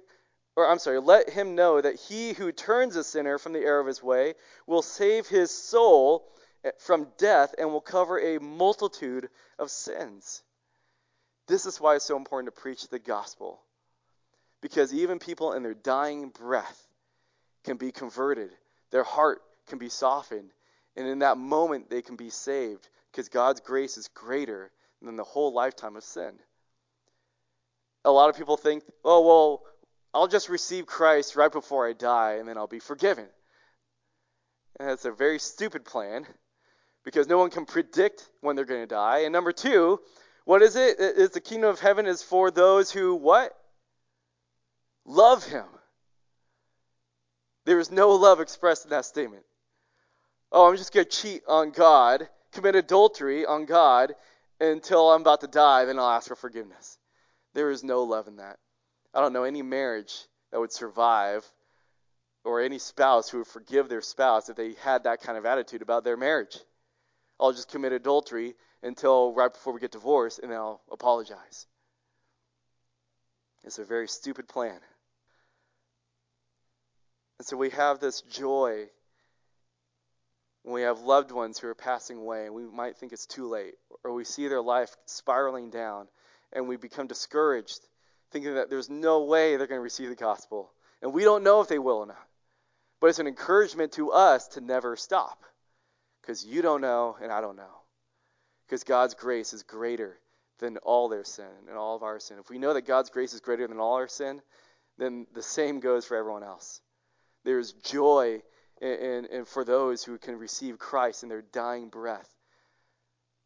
[0.55, 3.79] or I'm sorry, let him know that he who turns a sinner from the error
[3.79, 4.35] of his way
[4.67, 6.31] will save his soul
[6.63, 10.43] eh, from death and will cover a multitude of sins.
[11.47, 13.59] This is why it's so important to preach the gospel.
[14.61, 16.87] Because even people in their dying breath
[17.63, 18.51] can be converted,
[18.91, 20.51] their heart can be softened,
[20.95, 25.23] and in that moment they can be saved because God's grace is greater than the
[25.23, 26.37] whole lifetime of sin
[28.07, 29.63] a lot of people think, oh, well,
[30.13, 33.27] I'll just receive Christ right before I die and then I'll be forgiven.
[34.79, 36.25] And that's a very stupid plan
[37.03, 39.19] because no one can predict when they're going to die.
[39.19, 39.99] And number two,
[40.45, 40.95] what is it?
[40.99, 43.53] It's the kingdom of heaven is for those who what?
[45.05, 45.65] Love him.
[47.65, 49.43] There is no love expressed in that statement.
[50.53, 54.15] Oh, I'm just going to cheat on God, commit adultery on God
[54.61, 56.97] until I'm about to die, then I'll ask for forgiveness.
[57.57, 58.59] There is no love in that.
[59.15, 60.13] I don't know any marriage
[60.51, 61.43] that would survive
[62.43, 65.81] or any spouse who would forgive their spouse if they had that kind of attitude
[65.81, 66.55] about their marriage.
[67.39, 68.53] I'll just commit adultery
[68.83, 71.65] until right before we get divorced and then I'll apologize.
[73.63, 74.79] It's a very stupid plan.
[77.39, 78.85] And so we have this joy
[80.61, 83.49] when we have loved ones who are passing away and we might think it's too
[83.49, 86.07] late, or we see their life spiraling down
[86.53, 87.79] and we become discouraged,
[88.31, 90.71] thinking that there's no way they're going to receive the gospel.
[91.01, 92.27] And we don't know if they will or not.
[92.99, 95.43] But it's an encouragement to us to never stop.
[96.21, 97.81] Because you don't know, and I don't know.
[98.65, 100.17] Because God's grace is greater
[100.59, 102.37] than all their sin and all of our sin.
[102.39, 104.41] If we know that God's grace is greater than all our sin,
[104.97, 106.81] then the same goes for everyone else.
[107.43, 108.41] There's joy
[108.81, 112.29] in, in, in for those who can receive Christ in their dying breath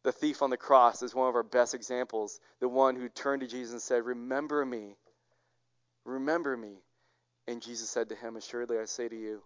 [0.04, 2.40] the thief on the cross is one of our best examples.
[2.60, 4.96] The one who turned to Jesus and said, Remember me.
[6.04, 6.82] Remember me.
[7.46, 9.42] And Jesus said to him, Assuredly I say to you,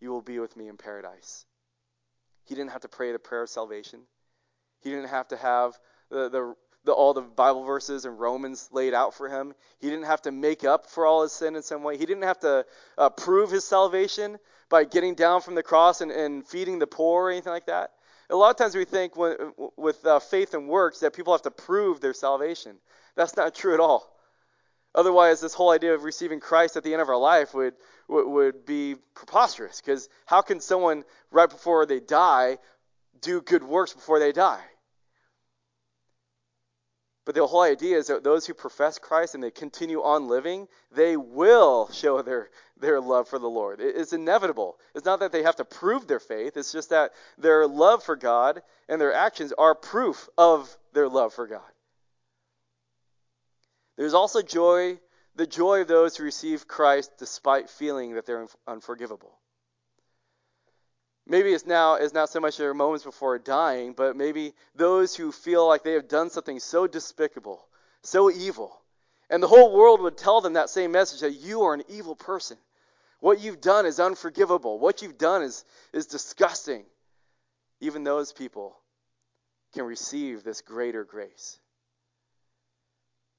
[0.00, 1.44] you will be with me in paradise.
[2.44, 4.00] He didn't have to pray the prayer of salvation.
[4.82, 5.78] He didn't have to have
[6.08, 9.54] the, the, the, all the Bible verses and Romans laid out for him.
[9.78, 11.98] He didn't have to make up for all his sin in some way.
[11.98, 12.64] He didn't have to
[12.96, 14.38] uh, prove his salvation
[14.70, 17.90] by getting down from the cross and, and feeding the poor or anything like that.
[18.30, 19.36] A lot of times we think when,
[19.76, 22.76] with uh, faith and works that people have to prove their salvation.
[23.16, 24.16] That's not true at all.
[24.94, 27.74] Otherwise, this whole idea of receiving Christ at the end of our life would
[28.08, 29.80] would, would be preposterous.
[29.80, 32.58] Because how can someone right before they die
[33.20, 34.62] do good works before they die?
[37.26, 40.68] But the whole idea is that those who profess Christ and they continue on living,
[40.90, 43.80] they will show their, their love for the Lord.
[43.80, 44.78] It's inevitable.
[44.94, 48.16] It's not that they have to prove their faith, it's just that their love for
[48.16, 51.60] God and their actions are proof of their love for God.
[53.96, 54.98] There's also joy,
[55.36, 59.39] the joy of those who receive Christ despite feeling that they're unforgivable.
[61.30, 65.30] Maybe it's now it's not so much their moments before dying, but maybe those who
[65.30, 67.64] feel like they have done something so despicable,
[68.02, 68.76] so evil,
[69.30, 72.16] and the whole world would tell them that same message that you are an evil
[72.16, 72.58] person.
[73.20, 74.80] What you've done is unforgivable.
[74.80, 76.84] What you've done is, is disgusting.
[77.78, 78.76] Even those people
[79.72, 81.60] can receive this greater grace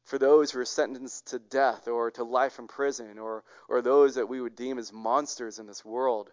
[0.05, 4.15] for those who are sentenced to death or to life in prison or, or those
[4.15, 6.31] that we would deem as monsters in this world,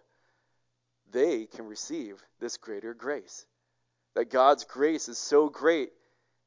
[1.11, 3.45] they can receive this greater grace.
[4.15, 5.91] That God's grace is so great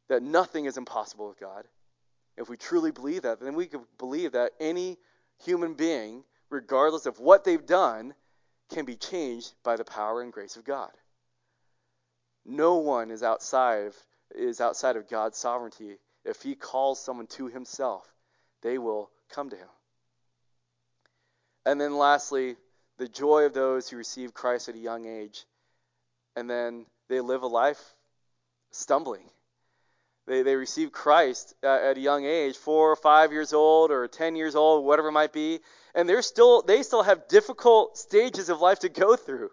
[0.08, 1.66] that nothing is impossible with God.
[2.36, 4.98] If we truly believe that, then we can believe that any
[5.44, 8.14] human being, regardless of what they've done,
[8.72, 10.90] can be changed by the power and grace of God.
[12.44, 13.96] No one is outside of,
[14.34, 18.06] is outside of God's sovereignty if he calls someone to himself,
[18.62, 19.68] they will come to him.
[21.66, 22.56] And then lastly,
[23.02, 25.44] the joy of those who receive Christ at a young age,
[26.36, 27.82] and then they live a life
[28.70, 29.28] stumbling.
[30.28, 34.36] They, they receive Christ at a young age, four or five years old, or ten
[34.36, 35.58] years old, whatever it might be,
[35.96, 39.50] and they're still they still have difficult stages of life to go through.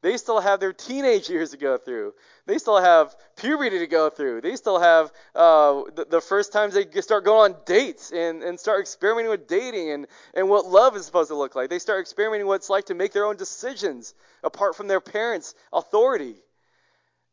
[0.00, 2.14] They still have their teenage years to go through.
[2.46, 4.42] They still have puberty to go through.
[4.42, 8.60] They still have uh, the, the, first times they start going on dates and, and
[8.60, 11.68] start experimenting with dating and, and what love is supposed to look like.
[11.68, 15.54] They start experimenting what it's like to make their own decisions apart from their parents'
[15.72, 16.36] authority.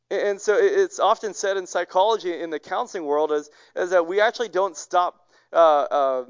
[0.09, 4.22] And so it's often said in psychology in the counseling world is, is that we
[4.22, 6.26] actually don't stop uh, uh,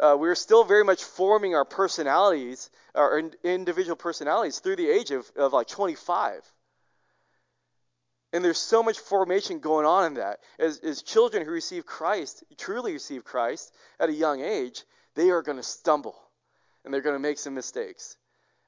[0.00, 5.30] uh, we're still very much forming our personalities, our individual personalities, through the age of,
[5.36, 6.42] of like 25.
[8.32, 10.40] And there's so much formation going on in that.
[10.58, 14.84] As, as children who receive Christ, truly receive Christ at a young age,
[15.14, 16.16] they are going to stumble
[16.84, 18.16] and they're going to make some mistakes.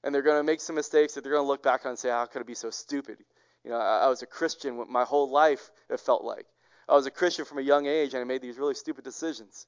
[0.03, 1.99] And they're going to make some mistakes that they're going to look back on and
[1.99, 3.17] say, How could I be so stupid?
[3.65, 6.45] You know, I, I was a Christian my whole life, it felt like.
[6.87, 9.67] I was a Christian from a young age and I made these really stupid decisions.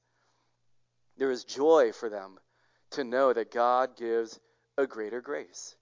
[1.16, 2.38] There is joy for them
[2.90, 4.38] to know that God gives
[4.78, 5.74] a greater grace.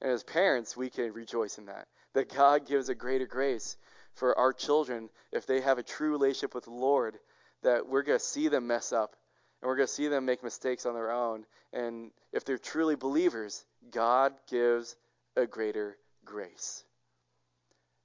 [0.00, 1.88] And as parents, we can rejoice in that.
[2.14, 3.76] That God gives a greater grace
[4.14, 7.18] for our children if they have a true relationship with the Lord,
[7.62, 9.16] that we're going to see them mess up
[9.60, 11.44] and we're going to see them make mistakes on their own.
[11.72, 14.96] And if they're truly believers, God gives
[15.36, 16.84] a greater grace.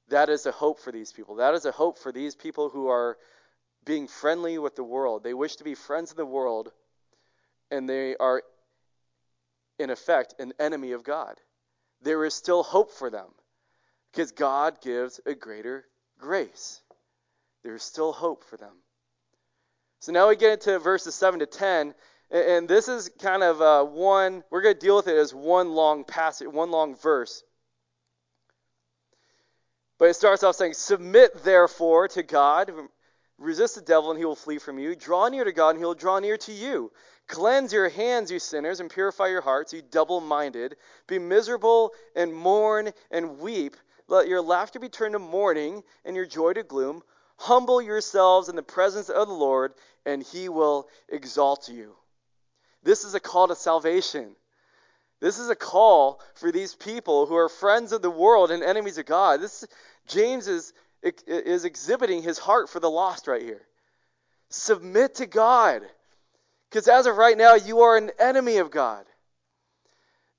[0.09, 1.35] That is a hope for these people.
[1.35, 3.17] That is a hope for these people who are
[3.87, 5.23] being friendly with the world.
[5.23, 6.71] They wish to be friends of the world,
[7.71, 8.43] and they are,
[9.79, 11.39] in effect, an enemy of God.
[12.01, 13.29] There is still hope for them
[14.11, 15.85] because God gives a greater
[16.19, 16.81] grace.
[17.63, 18.73] There is still hope for them.
[19.99, 21.95] So now we get into verses 7 to 10,
[22.29, 25.71] and this is kind of uh, one, we're going to deal with it as one
[25.71, 27.41] long passage, one long verse.
[29.97, 32.71] But it starts off saying, Submit therefore to God.
[33.37, 34.95] Resist the devil, and he will flee from you.
[34.95, 36.91] Draw near to God, and he will draw near to you.
[37.27, 40.75] Cleanse your hands, you sinners, and purify your hearts, you double minded.
[41.07, 43.75] Be miserable and mourn and weep.
[44.07, 47.03] Let your laughter be turned to mourning, and your joy to gloom.
[47.37, 49.73] Humble yourselves in the presence of the Lord,
[50.05, 51.95] and he will exalt you.
[52.81, 54.35] This is a call to salvation.
[55.19, 58.97] This is a call for these people who are friends of the world and enemies
[58.97, 59.41] of God.
[59.41, 59.65] This
[60.07, 60.73] James is
[61.03, 63.61] is exhibiting his heart for the lost right here.
[64.49, 65.81] Submit to God.
[66.69, 69.05] Because as of right now, you are an enemy of God.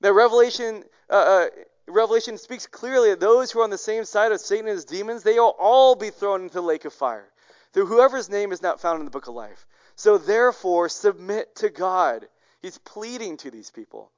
[0.01, 1.45] The Revelation, uh, uh,
[1.87, 4.85] Revelation speaks clearly that those who are on the same side of Satan and his
[4.85, 7.31] demons, they will all be thrown into the lake of fire.
[7.73, 9.65] Through whoever's name is not found in the book of life.
[9.95, 12.27] So therefore, submit to God.
[12.61, 14.11] He's pleading to these people.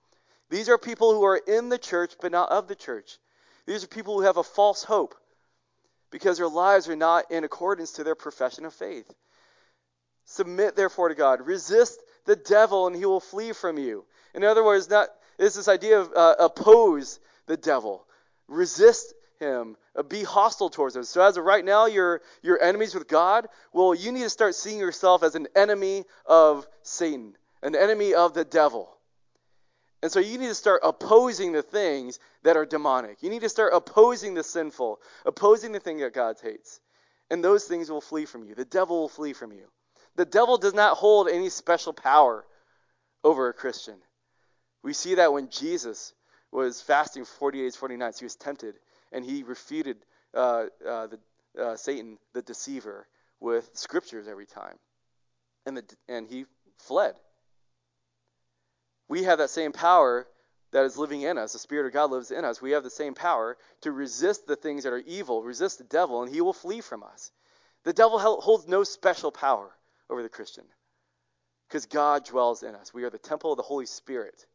[0.49, 3.17] These are people who are in the church, but not of the church.
[3.65, 5.15] These are people who have a false hope.
[6.11, 9.11] Because their lives are not in accordance to their profession of faith.
[10.25, 11.45] Submit therefore to God.
[11.45, 14.05] Resist the devil and he will flee from you.
[14.33, 18.05] In other words, not is this idea of uh, oppose the devil.
[18.47, 19.75] Resist him.
[19.95, 21.03] Uh, be hostile towards him.
[21.03, 23.47] So as of right now, you're you're enemies with God.
[23.73, 28.33] Well, you need to start seeing yourself as an enemy of Satan, an enemy of
[28.33, 28.95] the devil.
[30.01, 33.21] And so you need to start opposing the things that are demonic.
[33.21, 36.79] You need to start opposing the sinful, opposing the thing that God hates.
[37.29, 38.55] And those things will flee from you.
[38.55, 39.65] The devil will flee from you.
[40.15, 42.45] The devil does not hold any special power
[43.23, 43.95] over a Christian.
[44.83, 46.13] We see that when Jesus
[46.51, 48.75] was fasting for 40 days, 40 nights, he was tempted,
[49.11, 49.97] and he refuted
[50.33, 51.19] uh, uh, the,
[51.57, 53.07] uh, Satan, the deceiver,
[53.39, 54.75] with scriptures every time.
[55.65, 56.45] And, the, and he
[56.79, 57.15] fled
[59.07, 60.27] we have that same power
[60.71, 61.53] that is living in us.
[61.53, 62.61] The Spirit of God lives in us.
[62.61, 66.23] We have the same power to resist the things that are evil, resist the devil,
[66.23, 67.31] and he will flee from us.
[67.83, 69.75] The devil holds no special power
[70.09, 70.65] over the Christian
[71.67, 72.93] because God dwells in us.
[72.93, 74.45] We are the temple of the Holy Spirit.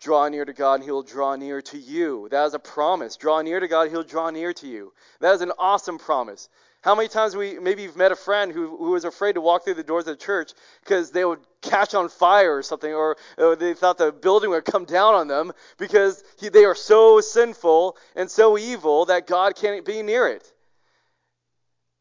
[0.00, 2.26] Draw near to God, and He will draw near to you.
[2.30, 3.16] That is a promise.
[3.16, 4.94] Draw near to God, He'll draw near to you.
[5.20, 6.48] That is an awesome promise.
[6.82, 9.64] How many times we maybe you've met a friend who, who was afraid to walk
[9.64, 10.52] through the doors of the church
[10.82, 14.64] because they would catch on fire or something, or, or they thought the building would
[14.64, 19.56] come down on them because he, they are so sinful and so evil that God
[19.56, 20.50] can't be near it.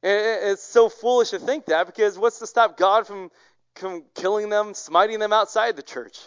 [0.02, 3.32] And it's so foolish to think that because what's to stop God from,
[3.76, 6.18] from killing them, smiting them outside the church?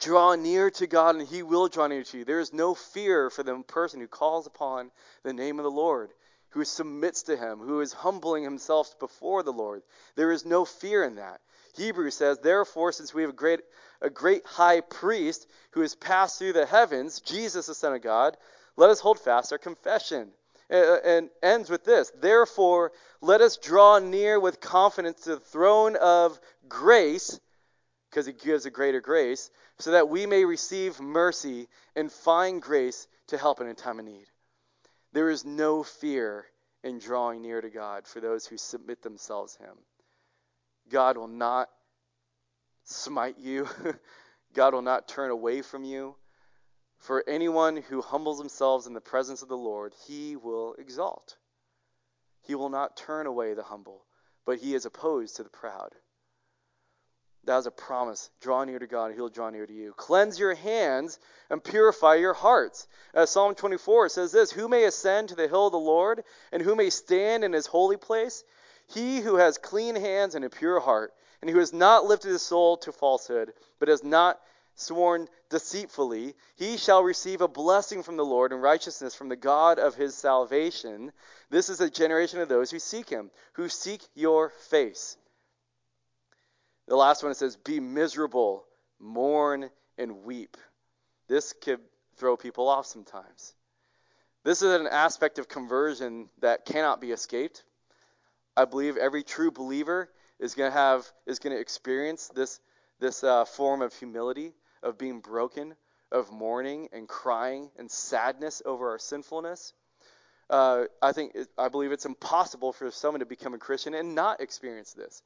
[0.00, 2.24] Draw near to God, and He will draw near to you.
[2.24, 4.90] There is no fear for the person who calls upon
[5.24, 6.10] the name of the Lord,
[6.50, 9.82] who submits to Him, who is humbling himself before the Lord.
[10.14, 11.40] There is no fear in that.
[11.74, 13.60] Hebrews says, Therefore, since we have a great,
[14.00, 18.36] a great high priest who has passed through the heavens, Jesus, the Son of God,
[18.76, 20.30] let us hold fast our confession.
[20.70, 22.92] Uh, uh, and ends with this Therefore,
[23.22, 26.38] let us draw near with confidence to the throne of
[26.68, 27.40] grace,
[28.10, 33.06] because He gives a greater grace so that we may receive mercy and find grace
[33.28, 34.26] to help in a time of need.
[35.12, 36.46] There is no fear
[36.82, 39.76] in drawing near to God for those who submit themselves to Him.
[40.90, 41.68] God will not
[42.84, 43.68] smite you,
[44.54, 46.16] God will not turn away from you.
[46.98, 51.36] For anyone who humbles themselves in the presence of the Lord, He will exalt.
[52.42, 54.04] He will not turn away the humble,
[54.44, 55.94] but He is opposed to the proud.
[57.48, 58.28] That is a promise.
[58.42, 59.94] Draw near to God, He'll draw near to you.
[59.94, 61.18] Cleanse your hands
[61.48, 62.86] and purify your hearts.
[63.14, 66.60] Uh, Psalm 24 says this Who may ascend to the hill of the Lord, and
[66.60, 68.44] who may stand in His holy place?
[68.86, 72.42] He who has clean hands and a pure heart, and who has not lifted his
[72.42, 74.38] soul to falsehood, but has not
[74.74, 79.78] sworn deceitfully, he shall receive a blessing from the Lord and righteousness from the God
[79.78, 81.12] of his salvation.
[81.48, 85.16] This is the generation of those who seek him, who seek your face.
[86.88, 88.64] The last one it says, Be miserable,
[88.98, 90.56] mourn, and weep.
[91.28, 91.80] This could
[92.16, 93.54] throw people off sometimes.
[94.42, 97.62] This is an aspect of conversion that cannot be escaped.
[98.56, 100.08] I believe every true believer
[100.40, 102.58] is going to have is going to experience this
[103.00, 105.74] this uh, form of humility, of being broken,
[106.10, 109.74] of mourning and crying and sadness over our sinfulness.
[110.48, 114.40] Uh, I think I believe it's impossible for someone to become a Christian and not
[114.40, 115.22] experience this.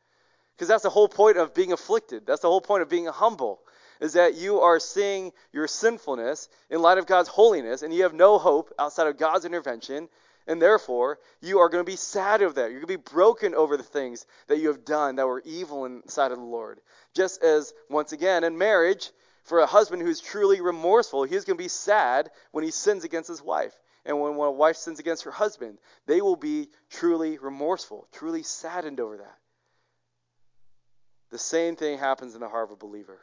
[0.63, 2.25] Because that's the whole point of being afflicted.
[2.25, 3.63] That's the whole point of being humble,
[4.01, 8.15] is that you are seeing your sinfulness in light of God's holiness, and you have
[8.15, 10.09] no hope outside of God's intervention,
[10.47, 12.71] and therefore you are going to be sad over that.
[12.71, 15.85] You're going to be broken over the things that you have done that were evil
[15.85, 16.79] inside of the Lord.
[17.13, 19.11] Just as, once again, in marriage,
[19.43, 23.29] for a husband who's truly remorseful, he's going to be sad when he sins against
[23.29, 23.75] his wife.
[24.05, 29.01] And when a wife sins against her husband, they will be truly remorseful, truly saddened
[29.01, 29.39] over that.
[31.33, 33.19] The same thing happens in the heart of a believer.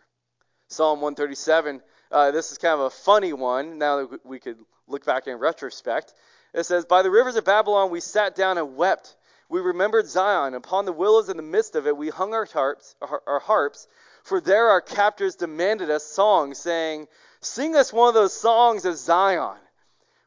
[0.67, 1.79] Psalm 137,
[2.11, 4.57] uh, this is kind of a funny one now that we could
[4.87, 6.15] look back in retrospect.
[6.51, 9.15] It says, By the rivers of Babylon we sat down and wept.
[9.47, 10.55] We remembered Zion.
[10.55, 13.87] Upon the willows in the midst of it we hung our harps, our harps,
[14.23, 17.07] for there our captors demanded us songs, saying,
[17.41, 19.59] Sing us one of those songs of Zion.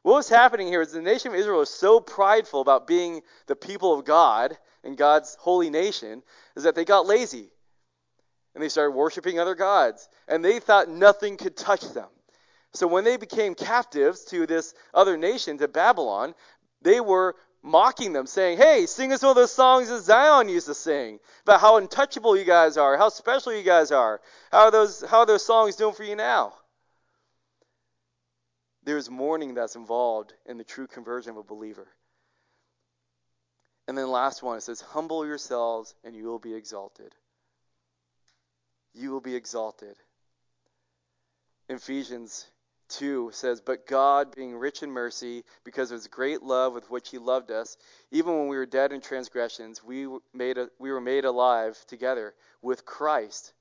[0.02, 3.56] What was happening here is the nation of Israel was so prideful about being the
[3.56, 6.22] people of God and God's holy nation,
[6.54, 7.50] is that they got lazy
[8.54, 12.08] and they started worshiping other gods, and they thought nothing could touch them.
[12.74, 16.34] So when they became captives to this other nation, to Babylon,
[16.80, 20.66] they were mocking them, saying, Hey, sing us one of those songs that Zion used
[20.66, 24.20] to sing about how untouchable you guys are, how special you guys are.
[24.50, 26.54] How are those, how are those songs doing for you now?
[28.84, 31.86] There's mourning that's involved in the true conversion of a believer.
[33.86, 37.14] And then last one, it says, Humble yourselves and you will be exalted.
[38.94, 39.96] You will be exalted.
[41.68, 42.46] Ephesians
[42.90, 47.10] 2 says, But God, being rich in mercy, because of his great love with which
[47.10, 47.76] he loved us,
[48.10, 52.34] even when we were dead in transgressions, we, made a, we were made alive together
[52.60, 53.52] with Christ,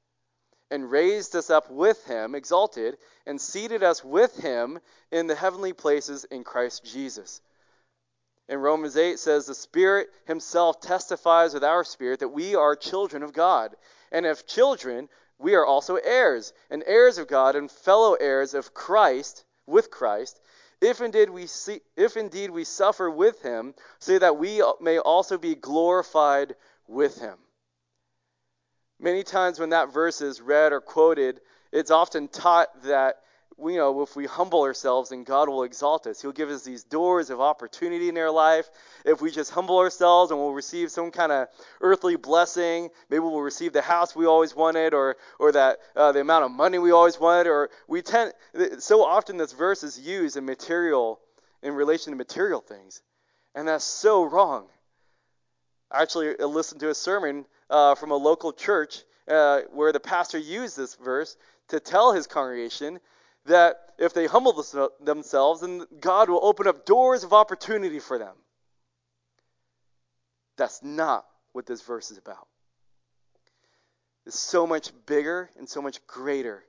[0.69, 4.79] and raised us up with him, exalted, and seated us with him
[5.11, 7.41] in the heavenly places in Christ Jesus.
[8.49, 13.23] And Romans 8 says, The Spirit himself testifies with our spirit that we are children
[13.23, 13.75] of God.
[14.11, 15.07] And if children,
[15.41, 20.39] we are also heirs, and heirs of God, and fellow heirs of Christ, with Christ,
[20.81, 25.37] if indeed we see, if indeed we suffer with him, so that we may also
[25.37, 26.55] be glorified
[26.87, 27.37] with him.
[28.99, 33.21] Many times when that verse is read or quoted, it's often taught that
[33.59, 36.21] you know, if we humble ourselves, then God will exalt us.
[36.21, 38.69] He'll give us these doors of opportunity in our life.
[39.05, 41.47] If we just humble ourselves and we'll receive some kind of
[41.79, 46.21] earthly blessing, maybe we'll receive the house we always wanted, or or that uh, the
[46.21, 48.33] amount of money we always wanted, or we tend
[48.79, 51.19] so often this verse is used in material
[51.61, 53.01] in relation to material things,
[53.53, 54.67] and that's so wrong.
[55.91, 60.37] I actually listened to a sermon uh, from a local church uh, where the pastor
[60.37, 61.37] used this verse
[61.67, 62.99] to tell his congregation
[63.45, 64.63] that if they humble
[64.99, 68.35] themselves, then God will open up doors of opportunity for them.
[70.57, 72.47] That's not what this verse is about.
[74.25, 76.63] It's so much bigger and so much greater.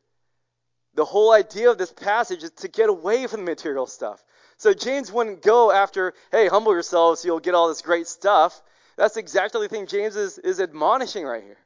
[0.95, 4.23] The whole idea of this passage is to get away from the material stuff.
[4.59, 8.62] So James wouldn't go after, hey, humble yourselves you'll get all this great stuff.
[8.97, 11.59] That's exactly the thing James is, is admonishing right here.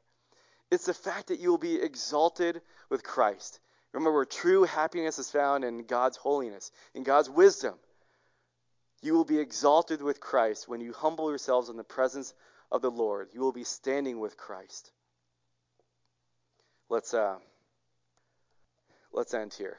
[0.71, 3.61] It's the fact that you will be exalted with Christ.
[3.97, 7.77] Remember, true happiness is found in God's holiness, in God's wisdom.
[9.01, 12.35] You will be exalted with Christ when you humble yourselves in the presence
[12.71, 13.31] of the Lord.
[13.33, 14.93] You will be standing with Christ.
[16.91, 17.37] Let's uh,
[19.15, 19.79] let's end here.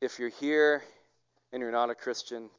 [0.00, 0.84] If you're here
[1.52, 2.50] and you're not a Christian,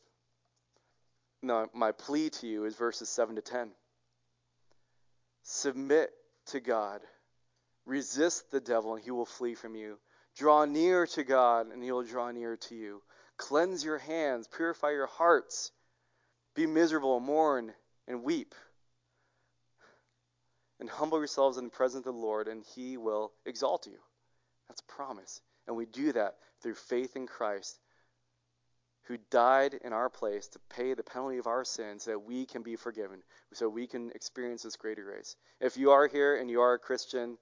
[1.41, 3.69] no, my plea to you is verses 7 to 10.
[5.43, 6.11] Submit
[6.47, 7.01] to God.
[7.85, 9.97] Resist the devil, and he will flee from you.
[10.37, 13.01] Draw near to God, and he will draw near to you.
[13.37, 15.71] Cleanse your hands, purify your hearts.
[16.55, 17.73] Be miserable, mourn,
[18.07, 18.55] and weep.
[20.79, 23.97] And humble yourselves in the presence of the Lord, and he will exalt you.
[24.67, 25.41] That's a promise.
[25.67, 27.79] And we do that through faith in Christ,
[29.05, 32.45] who died in our place to pay the penalty of our sins so that we
[32.45, 33.21] can be forgiven,
[33.53, 35.35] so we can experience this greater grace.
[35.59, 37.37] If you are here and you are a Christian,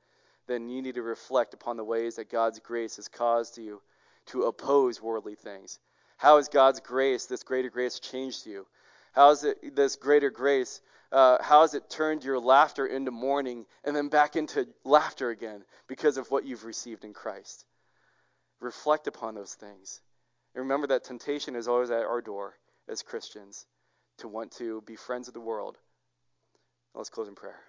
[0.47, 3.81] then you need to reflect upon the ways that God's grace has caused you
[4.27, 5.79] to oppose worldly things.
[6.17, 8.67] How has God's grace, this greater grace, changed you?
[9.13, 13.65] How has it, this greater grace, uh, how has it turned your laughter into mourning
[13.85, 17.65] and then back into laughter again because of what you've received in Christ?
[18.59, 20.01] Reflect upon those things.
[20.55, 22.55] And remember that temptation is always at our door
[22.87, 23.65] as Christians
[24.17, 25.77] to want to be friends of the world.
[26.93, 27.59] Let's close in prayer.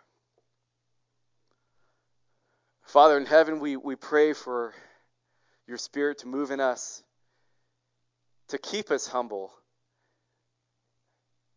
[2.82, 4.74] Father in heaven, we, we pray for
[5.66, 7.02] your Spirit to move in us,
[8.48, 9.52] to keep us humble.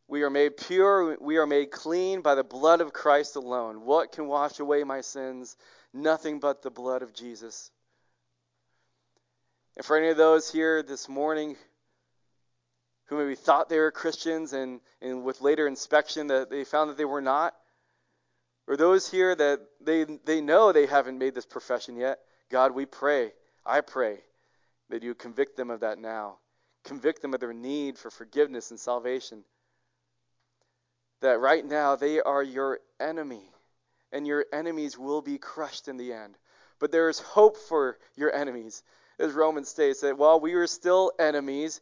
[0.07, 3.81] We are made pure, we are made clean by the blood of Christ alone.
[3.81, 5.57] What can wash away my sins?
[5.93, 7.71] Nothing but the blood of Jesus.
[9.77, 11.55] And for any of those here this morning
[13.05, 16.97] who maybe thought they were Christians and, and with later inspection that they found that
[16.97, 17.53] they were not,
[18.67, 22.17] or those here that they, they know they haven't made this profession yet,
[22.49, 24.17] God, we pray, I pray,
[24.89, 26.39] that you convict them of that now.
[26.83, 29.43] Convict them of their need for forgiveness and salvation.
[31.21, 33.43] That right now they are your enemy,
[34.11, 36.35] and your enemies will be crushed in the end.
[36.79, 38.81] But there is hope for your enemies
[39.19, 41.81] as Romans states, that while we were still enemies,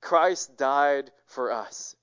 [0.00, 1.96] Christ died for us.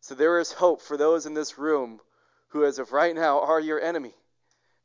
[0.00, 2.00] So there is hope for those in this room
[2.48, 4.14] who, as of right now, are your enemy.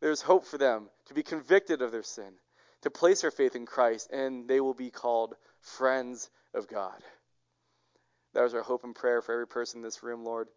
[0.01, 2.33] There's hope for them to be convicted of their sin,
[2.81, 7.01] to place their faith in Christ, and they will be called friends of God.
[8.33, 10.47] That is our hope and prayer for every person in this room, Lord.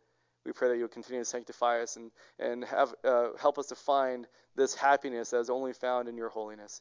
[0.44, 3.74] We pray that you'll continue to sanctify us and, and have, uh, help us to
[3.74, 4.26] find
[4.56, 6.80] this happiness that is only found in your holiness.